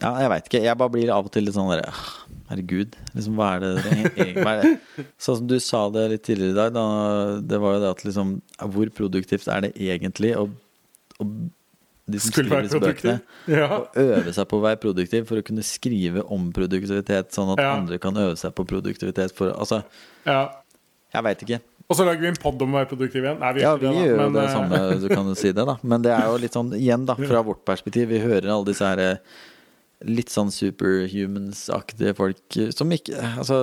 [0.00, 0.62] Ja, jeg veit ikke.
[0.64, 2.00] Jeg bare blir av og til litt sånn der «Ah,
[2.50, 3.70] Herregud, liksom, hva er det
[4.16, 4.70] dere er?
[5.20, 6.84] Sånn som du sa det litt tidligere i dag, da,
[7.52, 8.32] det var jo det at liksom
[8.72, 10.48] Hvor produktivt er det egentlig å,
[11.20, 11.28] å
[12.10, 13.54] de som Skulle skriver være disse bøkene, produktiv.
[13.54, 13.68] Ja.
[13.76, 17.62] å øve seg på å være produktiv for å kunne skrive om produktivitet, sånn at
[17.62, 17.68] Ja.
[17.76, 19.82] andre kan øve seg på produktivitet for Altså,
[20.26, 20.40] ja.
[21.10, 21.60] Jeg veit ikke.
[21.90, 23.38] Og så lager vi en pod om å være produktiv igjen.
[23.42, 25.76] Nei, vi Ja, vi det, gjør jo det samme, eh, du kan si det, da.
[25.82, 28.86] Men det er jo litt sånn, igjen, da, fra vårt perspektiv, vi hører alle disse
[28.86, 29.40] her eh,
[30.06, 33.58] litt sånn superhumans-aktige folk eh, som ikke Altså,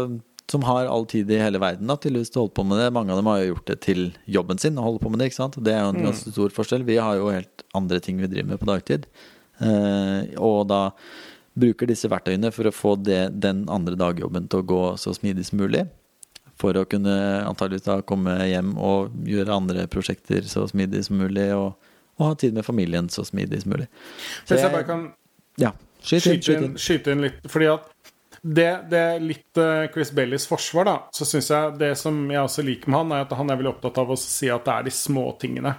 [0.52, 2.92] som har all tid i hele verden da, tydeligvis til å holde på med det.
[2.96, 5.32] Mange av dem har jo gjort det til jobben sin å holde på med det,
[5.32, 5.58] ikke sant.
[5.60, 6.86] Det er jo en ganske stor forskjell.
[6.88, 9.10] Vi har jo helt andre ting vi driver med på dagtid.
[9.60, 10.82] Eh, og da
[11.58, 15.48] bruker disse verktøyene for å få det, den andre dagjobben til å gå så smidig
[15.50, 15.84] som mulig.
[16.58, 17.14] For å kunne
[17.46, 21.52] antageligvis da komme hjem og gjøre andre prosjekter så smidig som mulig.
[21.54, 21.76] Og,
[22.18, 23.88] og ha tid med familien så smidig som mulig.
[24.48, 25.14] Så jeg jeg- bare kan
[25.58, 26.42] Ja, skyte, inn.
[26.42, 26.76] skyte inn, inn.
[26.78, 27.88] skyte inn litt Fordi at
[28.44, 30.98] det, det er litt eh, Chris Baileys forsvar, da.
[31.12, 33.74] Så syns jeg det som jeg også liker med han, er at han er veldig
[33.76, 35.76] opptatt av å si at det er de små tingene.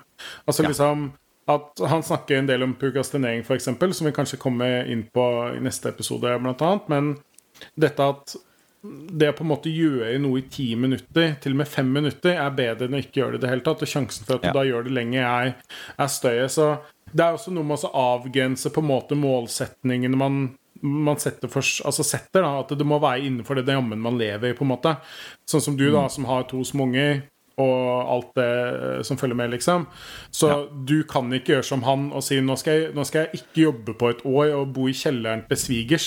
[0.47, 0.68] Altså Ja.
[0.68, 1.12] liksom
[1.49, 5.61] at Han snakker en del om prokrastinering, f.eks., som vi kanskje kommer inn på i
[5.64, 6.89] neste episode, blant annet.
[6.91, 7.16] Men
[7.79, 8.35] dette at
[8.83, 12.37] det å på en måte gjøre noe i ti minutter, til og med fem minutter,
[12.39, 13.83] er bedre enn å ikke gjøre det i det hele tatt.
[13.83, 14.53] Og sjansen for at Ja.
[14.53, 15.55] du da gjør det lenger, er,
[15.99, 16.49] er større.
[16.49, 16.68] Så
[17.12, 21.61] det er også noe med å avgrense på en måte målsetningene man, man setter, for,
[21.61, 24.70] altså setter da, At det må være innenfor det rammen man lever i, på en
[24.76, 24.95] måte.
[25.49, 27.24] Sånn som du, da, som har to små unger.
[27.59, 29.89] Og alt det som følger med, liksom.
[30.31, 33.41] Så du kan ikke gjøre som han og si nå skal, jeg, nå skal jeg
[33.41, 36.07] ikke jobbe på et år og bo i kjelleren til svigers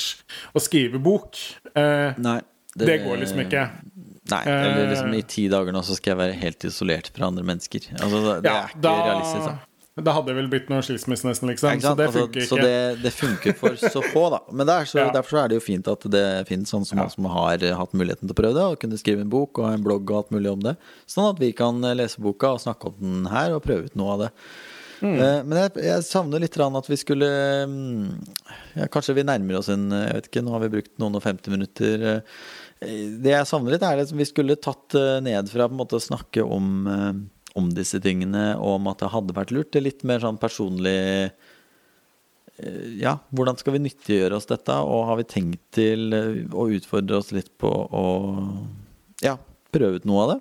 [0.56, 1.36] og skrive bok.
[1.76, 2.38] Eh, Nei.
[2.80, 3.66] Det, går liksom ikke.
[4.32, 7.28] Nei, eller Eh, liksom i ti dager nå så skal jeg være helt isolert fra
[7.28, 7.90] andre mennesker.
[7.98, 9.46] Altså, det Ja, er ikke da, realistisk.
[9.50, 10.04] Da.
[10.08, 11.50] da hadde jeg vel blitt noe skilsmisse, nesten.
[11.52, 12.64] liksom Så det Altså, funker så ikke.
[12.70, 14.40] det, det funker for så få, da.
[14.54, 15.12] Men det er så, Ja.
[15.12, 17.08] derfor så er det jo fint at det finnes sånne som Ja.
[17.10, 19.74] som har hatt muligheten til å prøve det, og kunne skrive en bok og ha
[19.74, 20.78] en blogg og alt mulig om det.
[21.08, 24.14] Sånn at vi kan lese boka og snakke om den her og prøve ut noe
[24.14, 24.32] av det.
[25.02, 25.18] Mm.
[25.50, 27.26] Men jeg, jeg savner litt at vi skulle
[27.66, 28.04] mm,
[28.78, 31.24] ja, Kanskje vi nærmer oss en Jeg vet ikke, nå har vi brukt noen og
[31.26, 32.22] 50 minutter.
[32.82, 36.00] Det jeg savner litt, er at vi skulle tatt eh, ned fra på en måte
[36.00, 37.12] å snakke om, eh,
[37.60, 39.78] om disse tingene, og om at det hadde vært lurt.
[39.78, 41.30] Er litt mer sånn personlig eh,
[42.98, 47.30] Ja, hvordan skal vi nyttiggjøre oss dette, og har vi tenkt til å utfordre oss
[47.34, 48.06] litt på å
[49.22, 49.38] ja,
[49.74, 50.40] prøve ut noe av det?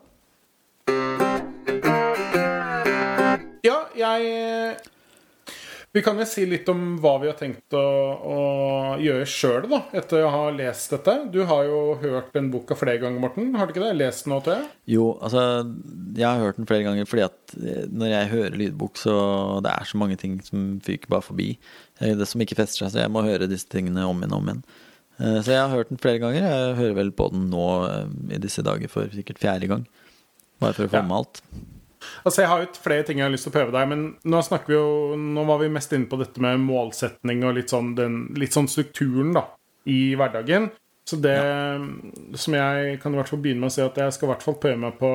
[3.69, 4.81] Ja, jeg
[5.93, 7.81] Vi kan jo si litt om hva vi har tenkt å,
[8.23, 8.35] å
[9.03, 11.15] gjøre sjøl, da, etter å ha lest dette.
[11.35, 13.49] Du har jo hørt den boka flere ganger, Morten.
[13.59, 13.97] Har du ikke det?
[13.99, 14.69] Lest den nå, tror jeg?
[14.95, 15.43] Jo, altså
[16.15, 19.17] Jeg har hørt den flere ganger fordi at eh, når jeg hører lydbok, så
[19.67, 21.49] det er så mange ting som fyker bare forbi.
[21.99, 24.45] Eh, Det som ikke fester seg, så jeg må høre disse tingene om igjen og
[24.45, 24.63] om igjen.
[25.19, 26.47] Eh, Så jeg har hørt den flere ganger.
[26.47, 27.67] Jeg hører vel på den nå
[28.31, 29.89] i disse dager for sikkert fjerde gang.
[30.63, 31.07] Bare for å få Ja.
[31.11, 31.43] med alt.
[32.25, 34.43] Altså, Jeg har jo flere ting jeg har lyst til å prøve deg, men nå
[34.47, 37.95] snakker vi jo Nå var vi mest inne på dette med målsetning og litt sånn,
[37.99, 39.47] den, litt sånn strukturen da
[39.91, 40.71] i hverdagen.
[41.09, 41.37] Så det
[42.39, 44.45] som jeg kan i hvert fall begynne med å si, at jeg skal i hvert
[44.45, 45.13] fall prøve meg på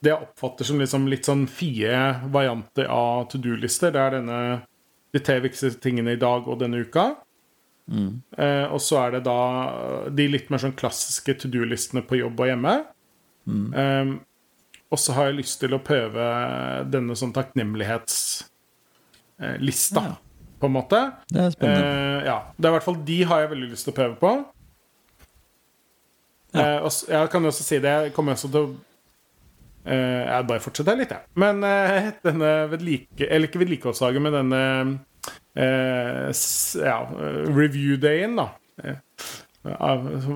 [0.00, 3.92] det jeg oppfatter som liksom litt sånn fire varianter av to do-lister.
[3.94, 4.38] Det er denne
[5.10, 7.10] de tre viktigste tingene i dag og denne uka.
[8.38, 9.38] Eh, og så er det da
[10.14, 12.74] de litt mer sånn klassiske to do-listene på jobb og hjemme.
[13.74, 14.12] Eh,
[14.90, 16.24] og så har jeg lyst til å prøve
[16.90, 18.48] denne sånn takknemlighetslista,
[20.02, 20.16] Ja.
[20.60, 21.00] på en måte.
[21.30, 21.90] Det er spennende.
[22.20, 22.38] Eh, ja.
[22.56, 24.32] Det er i hvert fall de har jeg veldig lyst til å prøve på.
[26.54, 26.60] Ja.
[26.60, 28.70] Eh, og jeg kan jo også si det, jeg kommer også til å
[29.86, 31.22] eh, Jeg bare fortsetter litt, jeg.
[31.38, 33.28] Men eh, denne vedlike...
[33.30, 34.62] Eller ikke vedlikeholdsdagen, men denne
[35.54, 36.32] eh,
[36.82, 36.98] ja,
[37.46, 38.48] review-dayen, da.
[38.82, 38.98] Eh,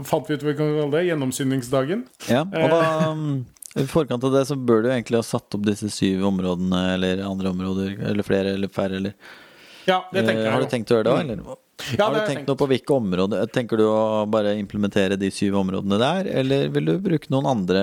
[0.04, 1.06] fant vi ut hva vi kan kalle det?
[1.10, 2.06] Gjennomsyningsdagen.
[2.28, 2.80] Ja, og da
[3.16, 3.38] mm,
[3.74, 7.24] I forkant av det så bør du egentlig ha satt opp disse syv områdene, eller
[7.26, 9.14] andre områder, eller flere, eller færre, eller
[9.88, 11.60] Ja, det tenker Eh, jeg Har du tenkt å gjøre det òg, eller?
[11.98, 13.46] Ja, har du tenkt noe på hvilke områder?
[13.50, 17.82] Tenker du å bare implementere de syv områdene der, eller vil du bruke noen andre?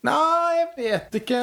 [0.00, 1.38] Nei, jeg vet ikke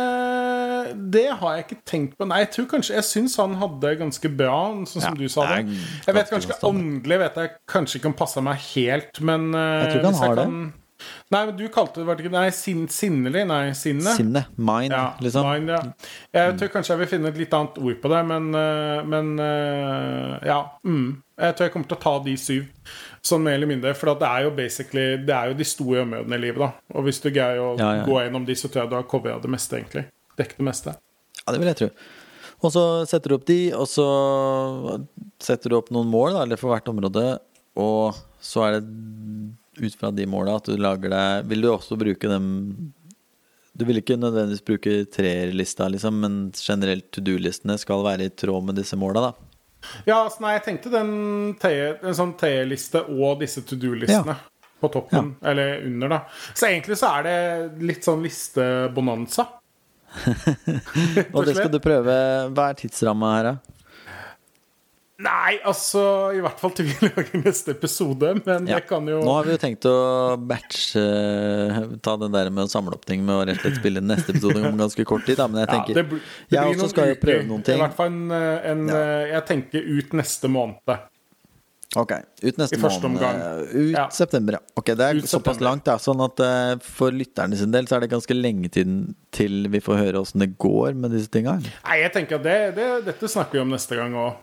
[1.13, 2.25] Det har jeg ikke tenkt på.
[2.25, 4.55] Nei, jeg tror kanskje Jeg syns han hadde ganske bra,
[4.89, 5.77] sånn som Ja, du sa det.
[6.07, 9.91] Jeg vet kanskje åndelig vet jeg kanskje ikke om passa meg helt, men eh, Jeg
[9.91, 10.86] tror ikke han har kan, har det.
[11.33, 13.43] Nei, men du kalte det var det ikke Nei, sin, sinnelig?
[13.49, 14.13] Nei, sinne.
[14.15, 14.43] Sinne.
[14.55, 15.47] Mind, Ja, liksom.
[15.47, 16.09] mind, ja.
[16.35, 19.33] Jeg tror kanskje jeg vil finne et litt annet ord på det, men, eh, men
[19.43, 20.59] eh, ja.
[20.87, 21.23] Mm.
[21.37, 23.91] Jeg tror jeg kommer til å ta de syv, sånn mer eller mindre.
[23.97, 26.71] For det er jo basically Det er jo de store områdene i livet, da.
[26.97, 27.91] Og hvis du greier å ja.
[28.07, 30.07] gå gjennom de, så tror jeg du har covra det meste, egentlig.
[30.39, 30.95] Dekket det meste.
[31.43, 31.91] Ja, det vil jeg tro.
[32.65, 34.07] Og så setter du opp de, og så
[35.43, 37.25] setter du opp noen mål, da, eller for hvert område,
[37.77, 38.87] og så er det
[39.79, 42.47] ut fra de måla at du lager deg Vil du også bruke dem
[43.77, 48.65] Du vil ikke nødvendigvis bruke treerlista, liksom, men generelt to do-listene skal være i tråd
[48.69, 49.33] med disse måla, da.
[50.07, 51.11] Ja, altså, nei, jeg tenkte den
[51.61, 54.33] en sånn T-liste og disse to do-listene
[54.81, 56.19] på toppen, eller under, da.
[56.53, 59.47] Så egentlig så er det litt sånn listebonanza.
[61.35, 62.13] Og det skal du prøve.
[62.53, 63.76] Hva er tidsramma her, da?
[65.17, 66.01] Nei, altså
[66.37, 68.75] I hvert fall til vi lager neste episode, men Ja.
[68.77, 69.95] jeg kan jo Nå har vi jo tenkt å
[70.37, 71.05] batche
[72.05, 74.35] Ta det der med å samle opp ting med å rett og slett spille neste
[74.35, 75.47] episode om ganske kort tid, da.
[75.49, 77.79] Men jeg ja, tenker det, bl- det Jeg også skal jo prøve noen ting.
[77.79, 78.95] I hvert fall en, eh, en Ja.
[79.01, 80.97] eh, Jeg tenker ut neste måned.
[81.97, 82.11] Ok,
[82.43, 83.17] ut neste I første måned.
[83.17, 83.37] omgang.
[83.73, 84.07] Ut Ja.
[84.13, 84.59] september, ja.
[84.77, 85.65] Ok, Det er Ut såpass september.
[85.65, 85.97] langt, da.
[85.97, 89.79] Sånn at eh, for lytterne sin del så er det ganske lenge tiden til vi
[89.79, 91.57] får høre åssen det går med disse tinga.
[91.57, 94.35] Nei, jeg tenker at det, det, dette snakker vi om neste gang òg.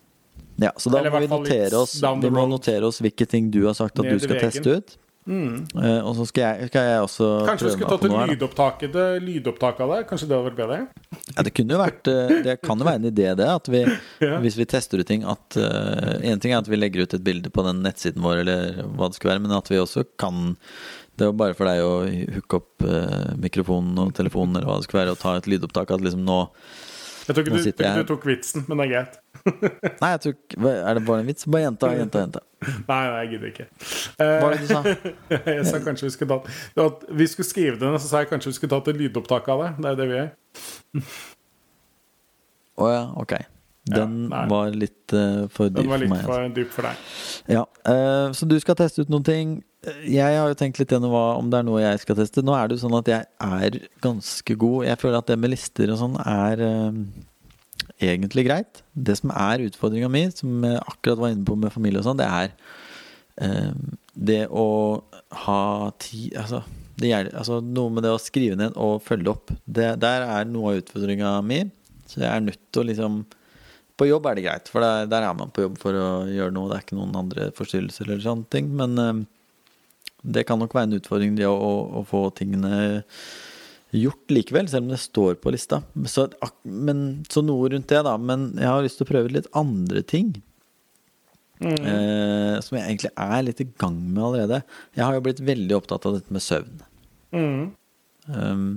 [0.62, 3.74] Ja, så da må vi notere oss Vi må notere oss hvilke ting du har
[3.78, 4.98] sagt at du skal teste ut.
[5.24, 9.20] Eh, og så skal jeg, skal jeg også Kanskje prøve skulle tatt på et noe
[9.24, 10.00] lydopptak, av det?
[10.11, 10.78] Kanskje det hadde vært bedre?
[11.30, 13.46] Ja, det kunne jo vært eh, Det kan jo være en idé, det.
[13.48, 13.80] At vi,
[14.24, 14.36] Ja.
[14.44, 17.24] hvis vi tester ut ting at uh, En ting er at vi legger ut et
[17.24, 20.59] bilde på den nettsiden vår, eller hva det skulle være, men at vi også kan
[21.16, 21.94] Det er bare for deg å
[22.36, 25.94] hooke opp uh, mikrofonen og telefonen eller hva det skulle være, og ta et lydopptak.
[25.94, 26.42] At liksom nå
[27.25, 29.14] Jeg tror ikke du, jeg du tok vitsen, men det er greit.
[30.03, 31.47] Nei, jeg tok Er det bare en vits?
[31.49, 32.43] Bare gjenta, gjenta, gjenta.
[32.64, 33.66] Nei, nei, jeg gidder ikke.
[34.16, 34.83] Hva Eh, var det du sa?
[35.57, 36.39] jeg sa kanskje vi skulle
[36.77, 39.49] tatt Vi skulle skrive det ned, så sa jeg kanskje vi skulle tatt et lydopptak
[39.53, 39.70] av det.
[39.81, 40.31] Det er det vi gjør.
[42.85, 43.35] Å ja, ok.
[43.85, 46.22] Den ja, var litt uh, for dyp Den var for litt meg.
[46.22, 46.32] Altså.
[46.32, 47.05] for dyp for deg.
[47.53, 49.59] Ja, uh, Så du skal teste ut noen ting.
[50.09, 52.45] Jeg har jo tenkt litt gjennom hva, om det er noe jeg skal teste.
[52.45, 54.87] Nå er det jo sånn at jeg er ganske god.
[54.89, 57.03] Jeg føler at det med lister og sånn er uh,
[58.03, 58.82] egentlig greit.
[58.93, 62.20] Det som er utfordringa mi, som jeg akkurat var inne på med familie og sånn,
[62.20, 62.55] det er
[63.45, 63.70] eh,
[64.14, 64.66] det å
[65.45, 65.61] ha
[66.03, 66.62] tid Altså,
[67.01, 69.55] det gjelder, altså noe med det å skrive ned og følge opp.
[69.64, 71.64] Det, der er noe av utfordringa mi.
[72.07, 73.24] Så jeg er nødt til å liksom
[73.95, 76.55] På jobb er det greit, for der, der er man på jobb for å gjøre
[76.55, 76.70] noe.
[76.70, 78.72] Det er ikke noen andre forstyrrelser eller sånne ting.
[78.74, 79.20] Men eh,
[80.34, 83.03] det kan nok være en utfordring, det å, å, å få tingene
[83.95, 85.80] gjort likevel, selv om det står på lista.
[86.11, 86.26] Så,
[86.64, 88.16] men, så noe rundt det, da.
[88.18, 90.34] Men jeg har lyst til å prøve litt andre ting.
[91.62, 91.78] Mm.
[91.78, 94.64] Eh, som jeg egentlig er litt i gang med allerede.
[94.97, 96.82] Jeg har jo blitt veldig opptatt av dette med søvn.
[97.34, 97.62] Mm.
[98.34, 98.68] Um,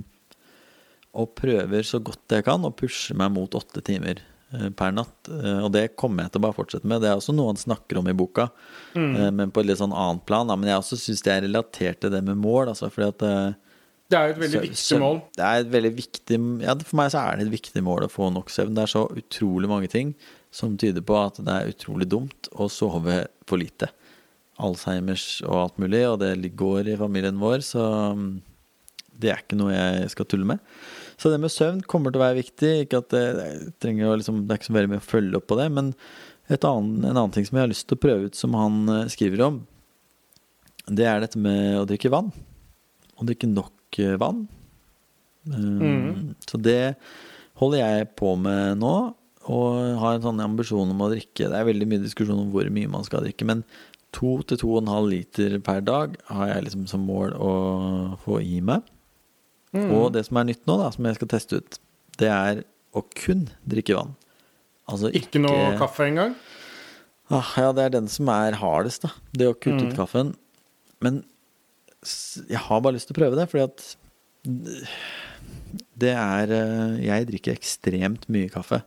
[1.18, 4.20] og prøver så godt jeg kan å pushe meg mot åtte timer
[4.76, 5.28] per natt.
[5.28, 7.02] Uh, og det kommer jeg til å bare fortsette med.
[7.04, 8.48] Det er også noe han snakker om i boka,
[8.96, 9.14] Mm.
[9.16, 10.46] uh, men på et litt sånn annet plan.
[10.48, 12.68] Men jeg også syns det er relatert til det med mål.
[12.72, 13.56] Altså, fordi at
[14.08, 15.22] Det er jo et veldig søvn- viktig mål.
[15.36, 18.10] Det er et veldig viktig Ja, for meg så er det et viktig mål å
[18.10, 18.74] få nok søvn.
[18.74, 20.14] Det er så utrolig mange ting
[20.50, 23.90] som tyder på at det er utrolig dumt å sove for lite.
[24.58, 27.84] Alzheimers og alt mulig, og det går i familien vår, så
[28.16, 28.40] mm,
[29.18, 30.62] det er ikke noe jeg skal tulle med.
[31.18, 32.72] Så det med søvn kommer til å være viktig.
[32.84, 33.24] Ikke at det,
[33.82, 35.90] trenger å liksom, det er ikke så veldig mye å følge opp på det, men
[36.48, 38.78] et annen, en annen ting som jeg har lyst til å prøve ut, som han
[38.94, 39.58] eh, skriver om,
[40.88, 42.30] det er dette med å drikke vann.
[43.18, 44.46] Å drikke nok eh, vann.
[45.48, 46.34] Um, Mhm.
[46.48, 46.96] Så det
[47.58, 48.94] holder jeg på med nå,
[49.48, 52.68] og har en sånn ambisjon om å drikke Det er veldig mye diskusjon om hvor
[52.68, 53.62] mye man skal drikke, men
[54.12, 57.52] to til to og en halv liter per dag har jeg liksom som mål å
[58.24, 58.84] få i meg.
[59.74, 59.90] Mm.
[59.92, 61.78] Og det som er nytt nå, da, som jeg skal teste ut,
[62.18, 62.62] det er
[62.96, 64.14] å kun drikke vann.
[64.88, 66.34] Altså Ikke noe kaffe engang?
[67.28, 69.10] Ah, ja, det er den som er hardest, da.
[69.36, 69.90] Det å kutte Mm.
[69.90, 70.34] ut kaffen.
[71.04, 71.24] Men
[72.48, 73.96] jeg har bare lyst til å prøve det, fordi at
[75.98, 78.82] det er eh, Jeg drikker ekstremt mye kaffe.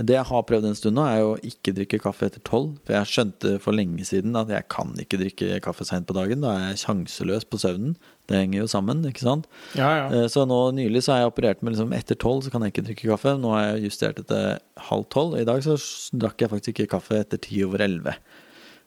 [0.00, 2.78] Det jeg har prøvd en stund nå, er å ikke drikke kaffe etter tolv.
[2.86, 6.40] For jeg skjønte for lenge siden at jeg kan ikke drikke kaffe seint på dagen.
[6.44, 7.96] Da er jeg sjanseløs på søvnen.
[8.30, 9.48] Det henger jo sammen, ikke sant.
[9.74, 10.04] Ja, ja.
[10.20, 12.70] Eh, Så nå nylig så har jeg operert med liksom etter tolv så kan jeg
[12.76, 13.32] ikke drikke kaffe.
[13.42, 14.60] Nå har jeg justert det til
[14.90, 15.34] halv tolv.
[15.40, 15.74] I dag så
[16.14, 18.14] drakk jeg faktisk ikke kaffe etter ti over elleve.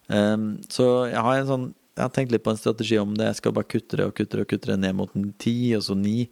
[0.08, 3.28] Um, så jeg har en sånn Jeg har tenkt litt på en strategi om det.
[3.30, 5.84] Jeg skal bare kutte det og kutte det og kutte det ned mot ti, og
[5.86, 6.24] så ni.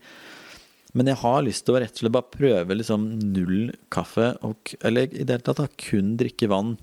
[0.98, 3.04] Men jeg har lyst til å rett og slett bare prøve liksom
[3.36, 6.74] null kaffe, og, eller i det hele tatt kun drikke vann.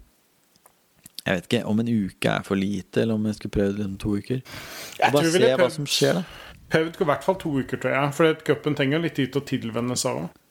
[1.28, 3.96] Jeg vet ikke om en uke er for lite, eller om jeg skulle prøve liksom
[4.00, 4.42] to uker.
[4.96, 6.44] Jeg Og bare se hva som skjer, da.
[6.72, 8.12] Prøvd i hvert fall to uker, tror jeg.
[8.16, 10.42] For cupen trenger litt tid til å tilvenne seg òg.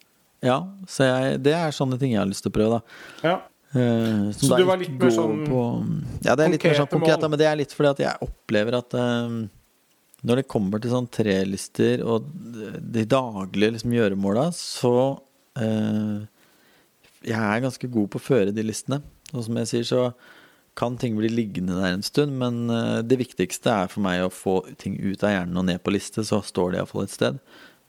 [0.46, 0.58] Ja,
[0.90, 3.06] så jeg, det er sånne ting jeg har lyst til å prøve, da.
[3.26, 3.38] Ja.
[3.74, 5.62] Uh, Så du var litt mer sånn på
[6.24, 8.24] Ja, det er litt mer sånn konkret, da, men det er litt fordi at jeg
[8.24, 9.34] opplever at eh,
[10.24, 12.30] når det kommer til sånn trelister og
[12.80, 14.94] de daglige liksom, gjøremåla, så
[15.60, 16.18] uh,
[17.28, 19.02] Jeg er ganske god på å føre de listene.
[19.36, 20.02] Og som jeg sier, så
[20.78, 24.34] kan ting bli liggende der en stund, men eh, det viktigste er for meg å
[24.34, 27.42] få ting ut av hjernen og ned på liste, så står det iallfall et sted.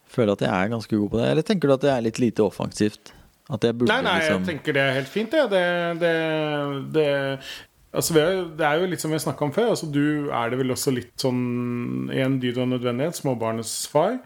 [0.09, 1.29] Føler at jeg er ganske god på det.
[1.29, 3.13] Eller tenker du at det er litt lite offensivt?
[3.49, 5.45] At jeg burde Nei, nei, jeg liksom tenker det er helt fint, ja.
[5.49, 5.65] det,
[6.01, 6.13] det,
[6.93, 7.09] det
[7.89, 9.71] Altså, det er jo litt som vi snakka om før.
[9.73, 14.19] Altså, du er det vel også litt sånn i en dyd og nødvendighet, småbarnets far.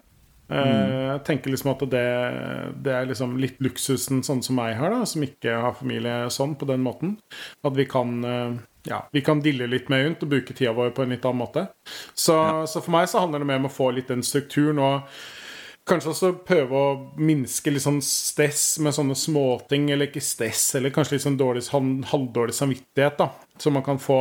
[0.50, 2.04] Eh, Jeg tenker liksom at det,
[2.84, 6.56] det er liksom litt luksusen sånn som meg har, da, som ikke har familie sånn
[6.60, 7.16] på den måten.
[7.64, 8.56] At vi kan eh,
[8.90, 11.40] ja, vi kan dille litt mer rundt og bruke tida vår på en litt annen
[11.40, 11.68] måte.
[12.12, 12.36] Så,
[12.68, 14.82] så for meg så handler det mer om å få litt den strukturen.
[14.82, 15.08] og
[15.88, 20.92] Kanskje også prøve å minske litt sånn stress med sånne småting, eller ikke stress, eller
[20.92, 21.64] kanskje litt sånn dårlig,
[22.12, 23.30] halvdårlig samvittighet, da.
[23.60, 24.20] Så man kan få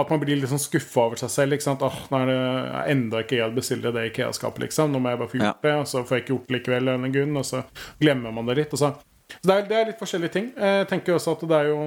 [0.00, 1.52] At man blir litt sånn skuffa over seg selv.
[1.56, 1.82] ikke sant?
[1.84, 4.92] Åh, nå er det enda ikke jeg bestilte det IKEA-skapet, liksom.
[4.92, 6.92] Nå må jeg bare få gjort det, og så får jeg ikke gjort det likevel
[6.94, 7.64] en grunn, og så
[8.00, 8.72] glemmer man det litt.
[8.72, 8.94] og så
[9.40, 10.48] så det er, det er litt forskjellige ting.
[10.60, 11.78] Jeg tenker også at det er jo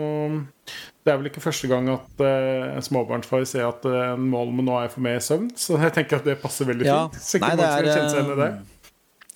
[1.05, 4.77] Det er vel ikke første gang at uh, småbarnsfar sier at uh, målet med nå
[4.79, 7.03] er få mer søvn, så jeg tenker at det passer veldig Ja.
[7.09, 7.21] fint.
[7.21, 8.49] Så ikke Nei, det er, kjenne seg igjen i det.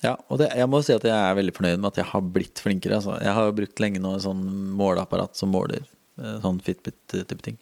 [0.00, 2.26] Ja, og det, jeg må si at jeg er veldig fornøyd med at jeg har
[2.34, 2.98] blitt flinkere.
[2.98, 3.18] Altså.
[3.20, 4.42] Jeg har brukt lenge nå et sånn
[4.80, 7.58] måleapparat som måler eh, sånn Fitbit-type ting.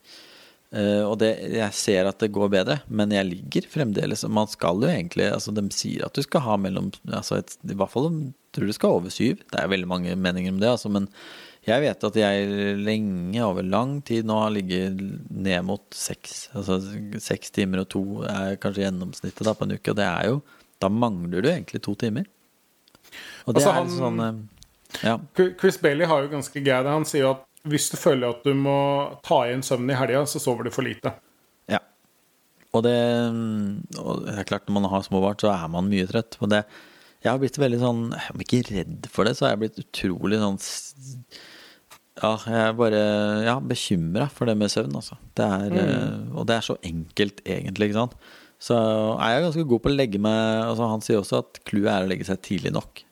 [0.68, 4.82] Eh, og det, jeg ser at det går bedre, men jeg ligger fremdeles Man skal
[4.82, 8.10] jo egentlig Altså, de sier at du skal ha mellom altså et, I hvert fall
[8.52, 9.40] tror du skal over syv.
[9.48, 11.08] Det er veldig mange meninger om det, altså, men
[11.68, 16.46] jeg vet at jeg lenge, over lang tid nå, har ligget ned mot seks.
[16.56, 16.78] Altså
[17.20, 20.38] seks timer og to er kanskje gjennomsnittet da, på en uke, og det er jo
[20.80, 22.28] Da mangler du egentlig to timer.
[23.48, 24.38] Og det Altså, er han- sånn eh,
[25.04, 25.18] Ja.
[25.60, 26.86] Chris Bailey har jo ganske det.
[26.86, 28.76] Han sier jo at hvis du føler at du må
[29.26, 31.12] ta igjen søvnen i helga, så sover du for lite.
[31.70, 31.80] Ja.
[32.76, 32.96] Og det,
[34.00, 36.38] og det er klart, når man har små barn, så er man mye trøtt.
[36.42, 36.64] Og det,
[37.24, 40.38] jeg har blitt veldig sånn Om ikke redd for det, så har jeg blitt utrolig
[40.38, 40.58] sånn
[42.20, 43.00] Ja, jeg er bare
[43.46, 45.18] ja, bekymra for det med søvn, altså.
[45.38, 46.36] Det er, mm.
[46.38, 48.16] Og det er så enkelt, egentlig, ikke sant.
[48.62, 51.92] Så er jeg ganske god på å legge meg altså Han sier også at clouet
[51.92, 53.04] er å legge seg tidlig nok.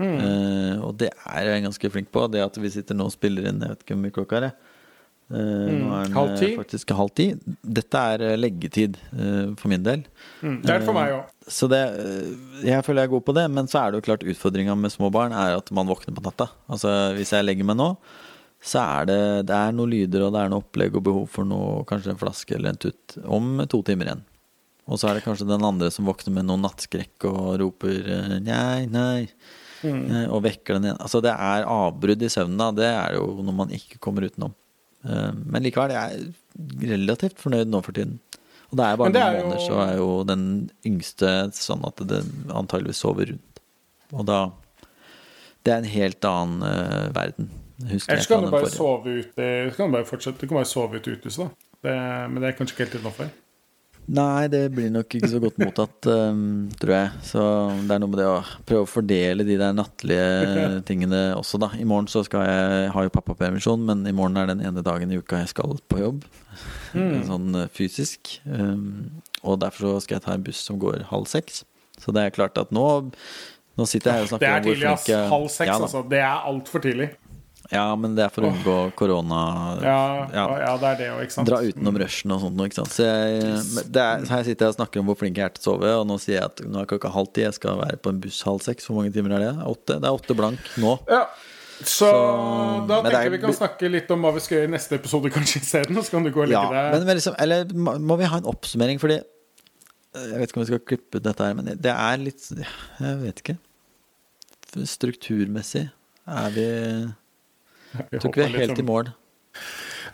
[0.00, 2.26] Eh, og det er jeg ganske flink på.
[2.32, 4.52] Det at vi sitter nå og spiller inn Jeg vet ikke hvor mye klokka er.
[5.30, 5.74] Uh, mm.
[5.78, 6.46] nå er den Halv ti?
[6.48, 7.26] eh, faktisk halv ti.
[7.62, 10.02] Dette er leggetid uh, for min del.
[10.42, 11.28] Mm, det er for meg òg.
[11.50, 11.78] Så det,
[12.66, 14.94] jeg føler jeg er god på det, men så er det jo klart utfordringa med
[14.94, 16.48] små barn er at man våkner på natta.
[16.70, 17.92] Altså Hvis jeg legger meg nå,
[18.60, 19.20] så er det,
[19.50, 22.20] det er noen lyder og det er noe opplegg og behov for noe, kanskje en
[22.20, 24.26] flaske eller en tutt, om to timer igjen.
[24.90, 28.10] Og så er det kanskje den andre som våkner med noe nattskrekk og roper
[28.42, 29.30] nei, nei,
[29.84, 31.00] eh, og vekker den igjen.
[31.00, 32.70] Altså det er avbrudd i søvnen, da.
[32.76, 34.54] Det er jo noe man ikke kommer utenom.
[35.04, 38.18] Eh, Men likevel, jeg er relativt fornøyd nå for tiden.
[38.70, 40.44] Og det er bare noen er jo- måneder, så er jo den
[40.86, 42.20] yngste sånn at det
[42.54, 43.60] antageligvis sover rundt.
[44.12, 44.50] Og da
[45.64, 47.50] Det er en helt annen uh, verden.
[47.90, 48.76] Husker Ellers kan du bare forrige.
[48.76, 49.70] sove ute.
[49.70, 50.38] Du kan bare fortsette.
[50.40, 51.48] Du kan bare sove ute i uthuset, da.
[51.84, 53.30] Det, men det er kanskje ikke helt innafor.
[54.10, 57.10] Nei, det blir nok ikke så godt mottatt, um, tror jeg.
[57.28, 57.42] Så
[57.86, 61.68] det er noe med det å prøve å fordele de der nattlige tingene også, da.
[61.78, 65.14] I morgen så skal jeg har jo pappapermisjon, men i morgen er den ene dagen
[65.14, 66.26] i uka jeg skal på jobb.
[67.30, 68.34] Sånn eh, fysisk.
[68.50, 71.62] Um, og derfor så skal jeg ta en buss som går halv seks.
[72.00, 72.86] Så det er klart at nå
[73.78, 75.04] Nå sitter jeg her og Det snakker er om hvor tidlig, ass.
[75.04, 76.00] flink jeg Halv seks, ja, altså.
[76.10, 77.06] Det er altfor tidlig.
[77.70, 79.40] Ja, men det er for å unngå korona.
[79.80, 79.98] Ja,
[80.34, 80.44] Ja.
[80.58, 80.70] ja.
[80.82, 81.46] det er det òg, ikke sant.
[81.46, 82.90] Dra utenom rushen og sånt ikke sant.
[82.96, 85.62] Så jeg, det er, her sitter jeg og snakker om hvor flink jeg er til
[85.62, 88.00] å sove, og nå sier jeg at nå er klokka halv ti, jeg skal være
[88.02, 88.88] på en buss halv seks.
[88.90, 89.52] Hvor mange timer er det?
[89.70, 90.00] Åtte?
[90.02, 90.96] Det er åtte blank nå.
[91.08, 91.22] Ja.
[91.80, 94.68] Så, Så- da tenker er- jeg vi kan snakke litt om hva vi skal gjøre
[94.68, 95.96] i neste episode, kanskje isteden.
[96.02, 97.64] Så kan du gå og Ja, legge deg men, men liksom, eller
[98.10, 99.22] må vi ha en oppsummering, fordi
[100.12, 103.16] Jeg vet ikke om vi skal klippe ut dette her, men det er litt Jeg
[103.22, 103.56] vet ikke.
[104.90, 105.86] Strukturmessig
[106.26, 106.66] er vi
[108.10, 109.10] Vi Tror ikke vi er helt i sånn- mål.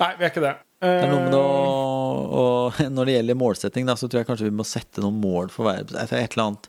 [0.01, 0.55] Nei, vi er ikke det.
[0.81, 4.21] Det er noe med det Eh, å, og Når det gjelder målsetting, da, så tror
[4.21, 6.69] jeg kanskje vi må sette noen mål for hver Et eller annet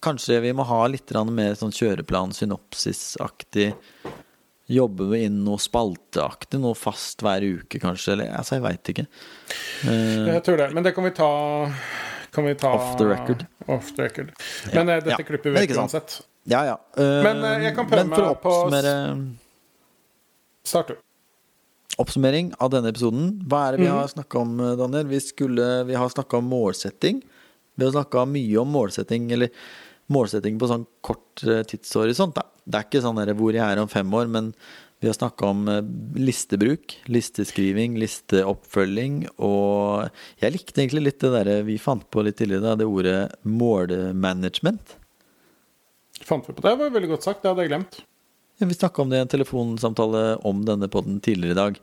[0.00, 3.74] Kanskje vi må ha litt mer sånn kjøreplan, synopsisaktig.
[4.70, 8.12] Jobbe inn noe spalteaktig, noe fast hver uke, kanskje.
[8.14, 9.06] Eller altså, jeg veit ikke.
[9.84, 10.70] Eh, Jeg tror det.
[10.72, 11.28] Men det kan vi ta
[12.32, 13.44] kan vi ta Off the record.
[13.68, 14.32] Off the record.
[14.72, 14.94] Men Ja.
[14.94, 15.16] eh, dette Ja.
[15.26, 16.22] klipper vi ikke vekk uansett.
[16.46, 16.76] ja, ja.
[16.96, 18.70] Uh, Men, jeg kan prøve meg på-
[20.70, 20.98] Start, du.
[22.00, 23.32] Oppsummering av denne episoden.
[23.50, 23.96] Hva er det vi Mhm.
[23.98, 25.06] har snakka om, eh, Daniel?
[25.10, 27.22] Vi, skulle, vi har snakka om målsetting.
[27.76, 29.50] Vi har snakka mye om målsetting, eller
[30.08, 32.34] målsetting på sånn kort eh, tidshorisont.
[32.34, 32.42] Da.
[32.66, 34.54] Det er ikke sånn der hvor jeg er om fem år, men
[35.00, 35.80] vi har snakka om eh,
[36.20, 40.10] listebruk, listeskriving, listeoppfølging, og
[40.40, 44.94] jeg likte egentlig litt det derre vi fant på litt tidligere, da, det ordet målmanagement.
[46.22, 46.76] Fant vi på det?
[46.76, 47.42] Det var veldig godt sagt.
[47.42, 48.02] Det hadde jeg glemt.
[48.60, 51.78] Vi snakka om det i en telefonsamtale om denne podden tidligere i dag.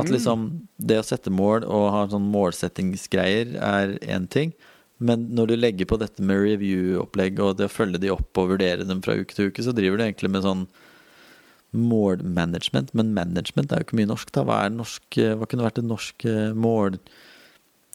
[0.00, 0.46] At liksom
[0.80, 4.54] det å sette mål og ha sånn målsettingsgreier er én ting.
[5.02, 8.54] Men når du legger på dette med review-opplegg og det å følge de opp og
[8.54, 10.64] vurdere dem fra uke til uke, så driver du egentlig med sånn
[11.72, 12.94] målmanagement.
[12.96, 14.46] Men management er jo ikke mye norsk, da.
[14.48, 17.00] Hva norsk Hva kunne vært det norske eh, mål...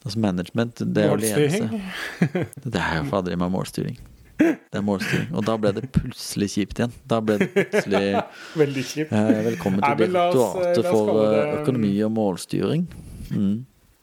[0.06, 1.80] Altså management, det er jo ledelse.
[2.72, 3.98] Det er jo fader i meg målstyring.
[4.38, 5.32] Det er målstyring.
[5.34, 6.94] Og da ble det plutselig kjipt igjen.
[7.10, 8.04] Da ble det plutselig
[8.62, 9.16] Veldig kjipt.
[9.16, 12.86] Eh, Velkommen til eh, Direktoratet for eh, økonomi og målstyring.
[13.32, 13.58] Mm.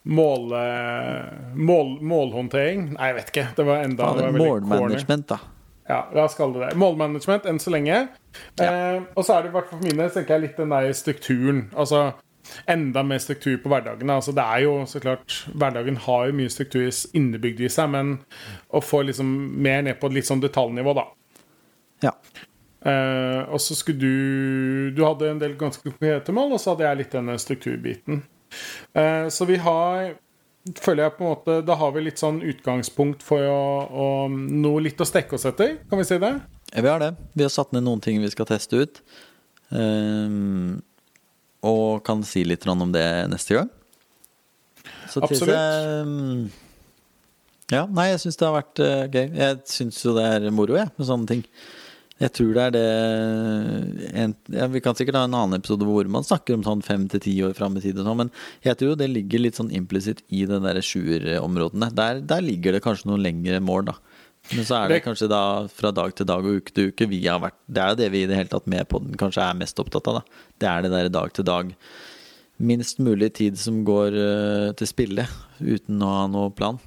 [0.05, 2.91] Mål, eh, mål, målhåndtering?
[2.97, 3.47] Nei, jeg vet ikke.
[3.57, 4.41] Det var enda Faen, det var.
[4.43, 5.39] Målmanagement, da.
[5.85, 6.77] Ja, la oss kalle det det.
[6.81, 7.97] Målmanagement enn så lenge.
[8.61, 10.73] Eh, og så er det i hvert fall for min del tenker jeg litt den
[10.73, 11.65] der strukturen.
[11.77, 12.07] Altså
[12.71, 14.09] enda mer struktur på hverdagen.
[14.09, 18.17] Altså det er jo så klart Hverdagen har jo mye struktur innebygd i seg, men
[18.69, 19.31] å få liksom
[19.61, 21.07] mer ned på litt sånn detaljnivå, da.
[22.05, 22.13] Ja.
[22.85, 26.85] Uh, og så skulle du Du hadde en del ganske konkrete mål, og så hadde
[26.85, 28.21] jeg litt denne strukturbiten.
[28.93, 30.13] Uh, så vi har
[30.81, 34.81] Føler jeg på en måte Da har vi litt sånn utgangspunkt for å, å Noe
[34.85, 36.31] litt å stekke oss etter, kan vi si det?
[36.71, 37.11] Ja, Vi har det.
[37.33, 39.01] Vi har satt ned noen ting vi skal teste ut.
[39.71, 40.81] Ehm,
[41.65, 43.71] og kan si litt om det neste gang.
[45.09, 45.49] Så Absolutt.
[45.49, 46.45] seg, mm,
[47.73, 49.25] Ja, nei, jeg syns det har vært uh, gøy.
[49.39, 51.43] Jeg syns jo det er moro, jeg, med sånne ting.
[52.15, 52.83] Jeg tror det er det
[54.15, 57.09] en, ja, Vi kan sikkert ha en annen episode hvor man snakker om sånn fem
[57.11, 58.31] til ti år fram i tid, og sånn, men
[58.63, 61.91] jeg tror det ligger litt sånn implisitt i de der sjuerområdene.
[61.97, 63.97] Der, der ligger det kanskje noen lengre mål, da.
[64.53, 65.43] Men så er det, kanskje da
[65.73, 68.09] fra dag til dag og uke til uke vi har vært Det er jo det
[68.13, 70.41] vi i det hele tatt med på den kanskje er mest opptatt av, da.
[70.61, 71.71] Det er det der dag til dag.
[72.61, 75.25] Minst mulig tid som går uh, til spille
[75.59, 76.77] uten å ha noe plan.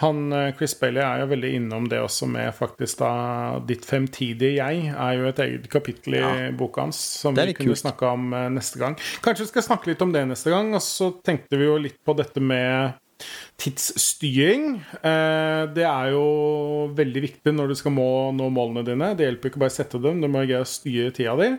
[0.00, 3.10] Han, eh, Chris Bailey er jo veldig innom det også med faktisk da
[3.68, 6.50] Ditt fremtidige jeg er jo et eget kapittel i Ja.
[6.56, 8.96] boka hans som vi kunne snakke om eh, neste gang.
[9.20, 10.72] Kanskje vi skal snakke litt om det neste gang.
[10.72, 12.94] Og så tenkte vi jo litt på dette med
[13.60, 14.78] tidsstyring.
[15.02, 16.24] Eh, det er jo
[16.96, 18.06] veldig viktig når du skal må,
[18.36, 19.12] nå målene dine.
[19.18, 21.50] Det hjelper ikke bare å sette dem, du må greie å styre tida di.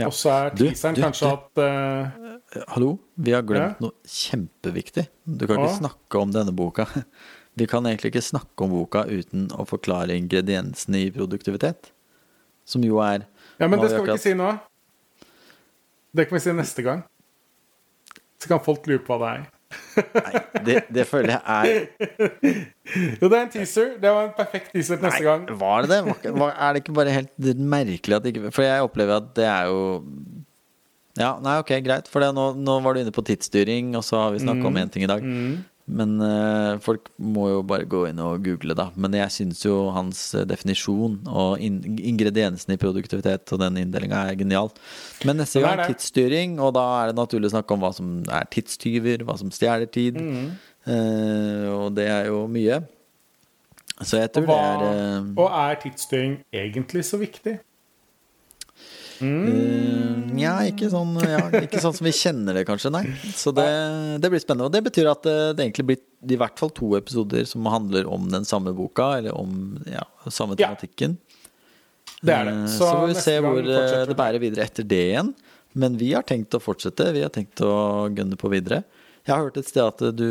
[0.00, 0.08] Ja.
[0.08, 1.34] Og så er teaseren kanskje du.
[1.36, 3.88] at eh, Hallo, vi har glemt Ja.
[3.88, 5.08] noe kjempeviktig.
[5.24, 5.80] Du kan ikke ja.
[5.82, 6.88] snakke om denne boka.
[7.58, 11.88] Vi kan egentlig ikke snakke om boka uten å forklare ingrediensene i produktivitet.
[12.68, 13.24] Som jo er
[13.58, 14.52] Ja, men det skal vi ikke si nå.
[16.14, 17.02] Det kan vi si neste gang.
[18.38, 19.48] Så kan folk lure på hva det er.
[19.98, 21.66] Nei, det, det føler jeg er
[23.20, 23.90] Jo, det er en teaser.
[24.00, 25.42] Det var en perfekt teaser til neste gang.
[25.60, 26.32] Var det det?
[26.40, 29.68] Var, er det ikke bare helt merkelig at ikke For jeg opplever at det er
[29.68, 29.82] jo
[31.18, 32.08] Ja, nei, ok, greit.
[32.08, 34.78] For det, nå, nå var du inne på tidsstyring, og så har vi snakka om
[34.80, 35.24] én ting i dag.
[35.88, 38.88] Men eh, folk må jo bare gå inn og google, da.
[39.00, 44.26] Men jeg syns jo hans eh, definisjon og in ingrediensene i produktivitet og den inndelinga
[44.28, 44.68] er genial.
[45.28, 48.48] Men neste gang tidsstyring, og da er det naturlig å snakke om hva som er
[48.52, 50.20] tidstyver, hva som stjeler tid.
[50.20, 52.82] Eh, og det er jo mye.
[53.98, 57.56] Så jeg tror hva, det er uh, og er tidsstyring egentlig så viktig?
[59.22, 63.02] Eh, Nja, ikke sånn, ja, ikke sånn som vi kjenner det, kanskje, nei.
[63.34, 63.64] Så det,
[64.22, 64.68] det blir spennende.
[64.68, 68.06] Og det betyr at eh, det egentlig blir i hvert fall to episoder som handler
[68.10, 70.68] om den samme boka, eller om ja, samme Ja.
[70.70, 71.16] tematikken.
[72.22, 72.54] Det er det.
[72.54, 75.34] Eh, Så Så får vi se hvor eh, det bærer videre etter det igjen.
[75.78, 77.12] Men vi har tenkt å fortsette.
[77.14, 78.82] Vi har tenkt å gunne på videre.
[79.26, 80.24] Jeg har hørt et sted at du,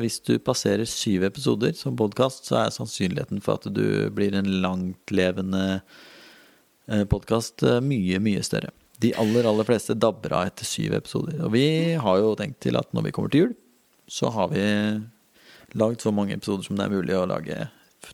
[0.00, 4.46] hvis du passerer syv episoder som podkast, så er sannsynligheten for at du blir en
[4.62, 5.80] langtlevende
[7.10, 8.72] podkast mye, mye større.
[9.02, 11.38] De aller, aller fleste dabber av etter syv episoder.
[11.44, 11.66] Og vi
[12.00, 13.54] har jo tenkt til at når vi kommer til jul,
[14.10, 14.64] så har vi
[15.74, 17.68] lagd så mange episoder som det er mulig å lage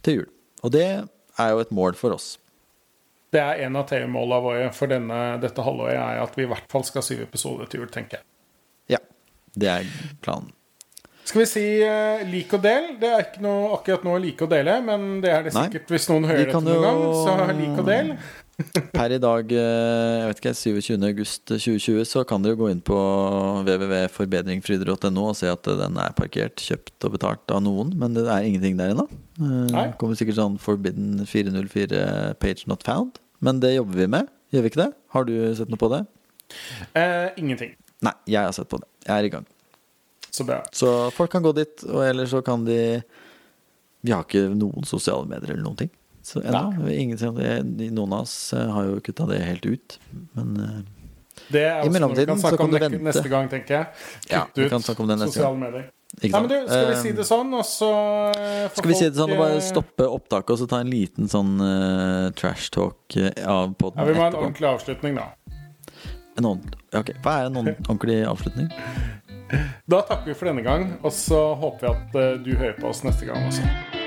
[0.05, 0.31] til jul.
[0.65, 2.35] Og det er jo et mål for oss.
[3.31, 6.67] Det er en av TV-måla våre for denne, dette halvåret, er at vi i hvert
[6.71, 8.27] fall skal ha syv episoder til jul, tenker jeg.
[8.97, 9.03] Ja.
[9.55, 9.93] Det er
[10.25, 10.51] planen.
[11.31, 12.89] Skal vi si uh, lik og del?
[12.99, 15.69] Det er ikke noe akkurat nå like og dele, men det er det Nei.
[15.69, 17.03] sikkert hvis noen hører kan dette noen gang.
[17.21, 18.11] Så lik og del.
[18.95, 21.05] Per i dag, eh, jeg vet ikke, 27.
[21.09, 22.97] august 2020, så kan dere gå inn på
[23.67, 28.47] www.forbedringfryder.no og se at den er parkert, kjøpt og betalt av noen, men det er
[28.49, 29.07] ingenting der ennå.
[29.41, 34.29] Eh, Det kommer sikkert sånn Forbidden 404 page not found, men det jobber vi med,
[34.53, 34.91] gjør vi ikke det?
[35.15, 36.03] Har du sett noe på det?
[36.99, 37.75] Eh, ingenting.
[38.03, 38.89] Nei, jeg har sett på det.
[39.07, 39.47] Jeg er i gang.
[40.31, 40.61] Så bra.
[40.73, 43.01] Så folk kan gå dit, og ellers så kan de
[44.03, 45.91] Vi har ikke noen sosiale medier eller noen ting.
[46.23, 46.65] Så ennå.
[47.91, 49.97] Noen av oss eh, har jo kutta det helt ut.
[50.37, 50.83] Men eh,
[51.51, 54.05] Det er også noe vi kan så snakke om neste gang, tenker jeg.
[54.33, 55.65] Ja, vi kan snakke om det neste sosiale gang.
[55.65, 55.89] medier.
[56.11, 57.89] Nei, men du, skal vi Eh, si det sånn, og så
[58.35, 60.91] eh, Skal vi si det sånn og bare eh, stoppe opptaket og så ta en
[60.91, 63.15] liten sånn uh, trash talk
[63.47, 64.03] av poden etterpå?
[64.03, 65.29] Ja, vi må ha en ordentlig avslutning, da.
[66.35, 68.75] En ordentlig, ok, Hva er en ordentlig avslutning?
[69.91, 72.91] Da takker vi for denne gang, og så håper vi at eh, du hører på
[72.91, 74.00] oss neste gang også.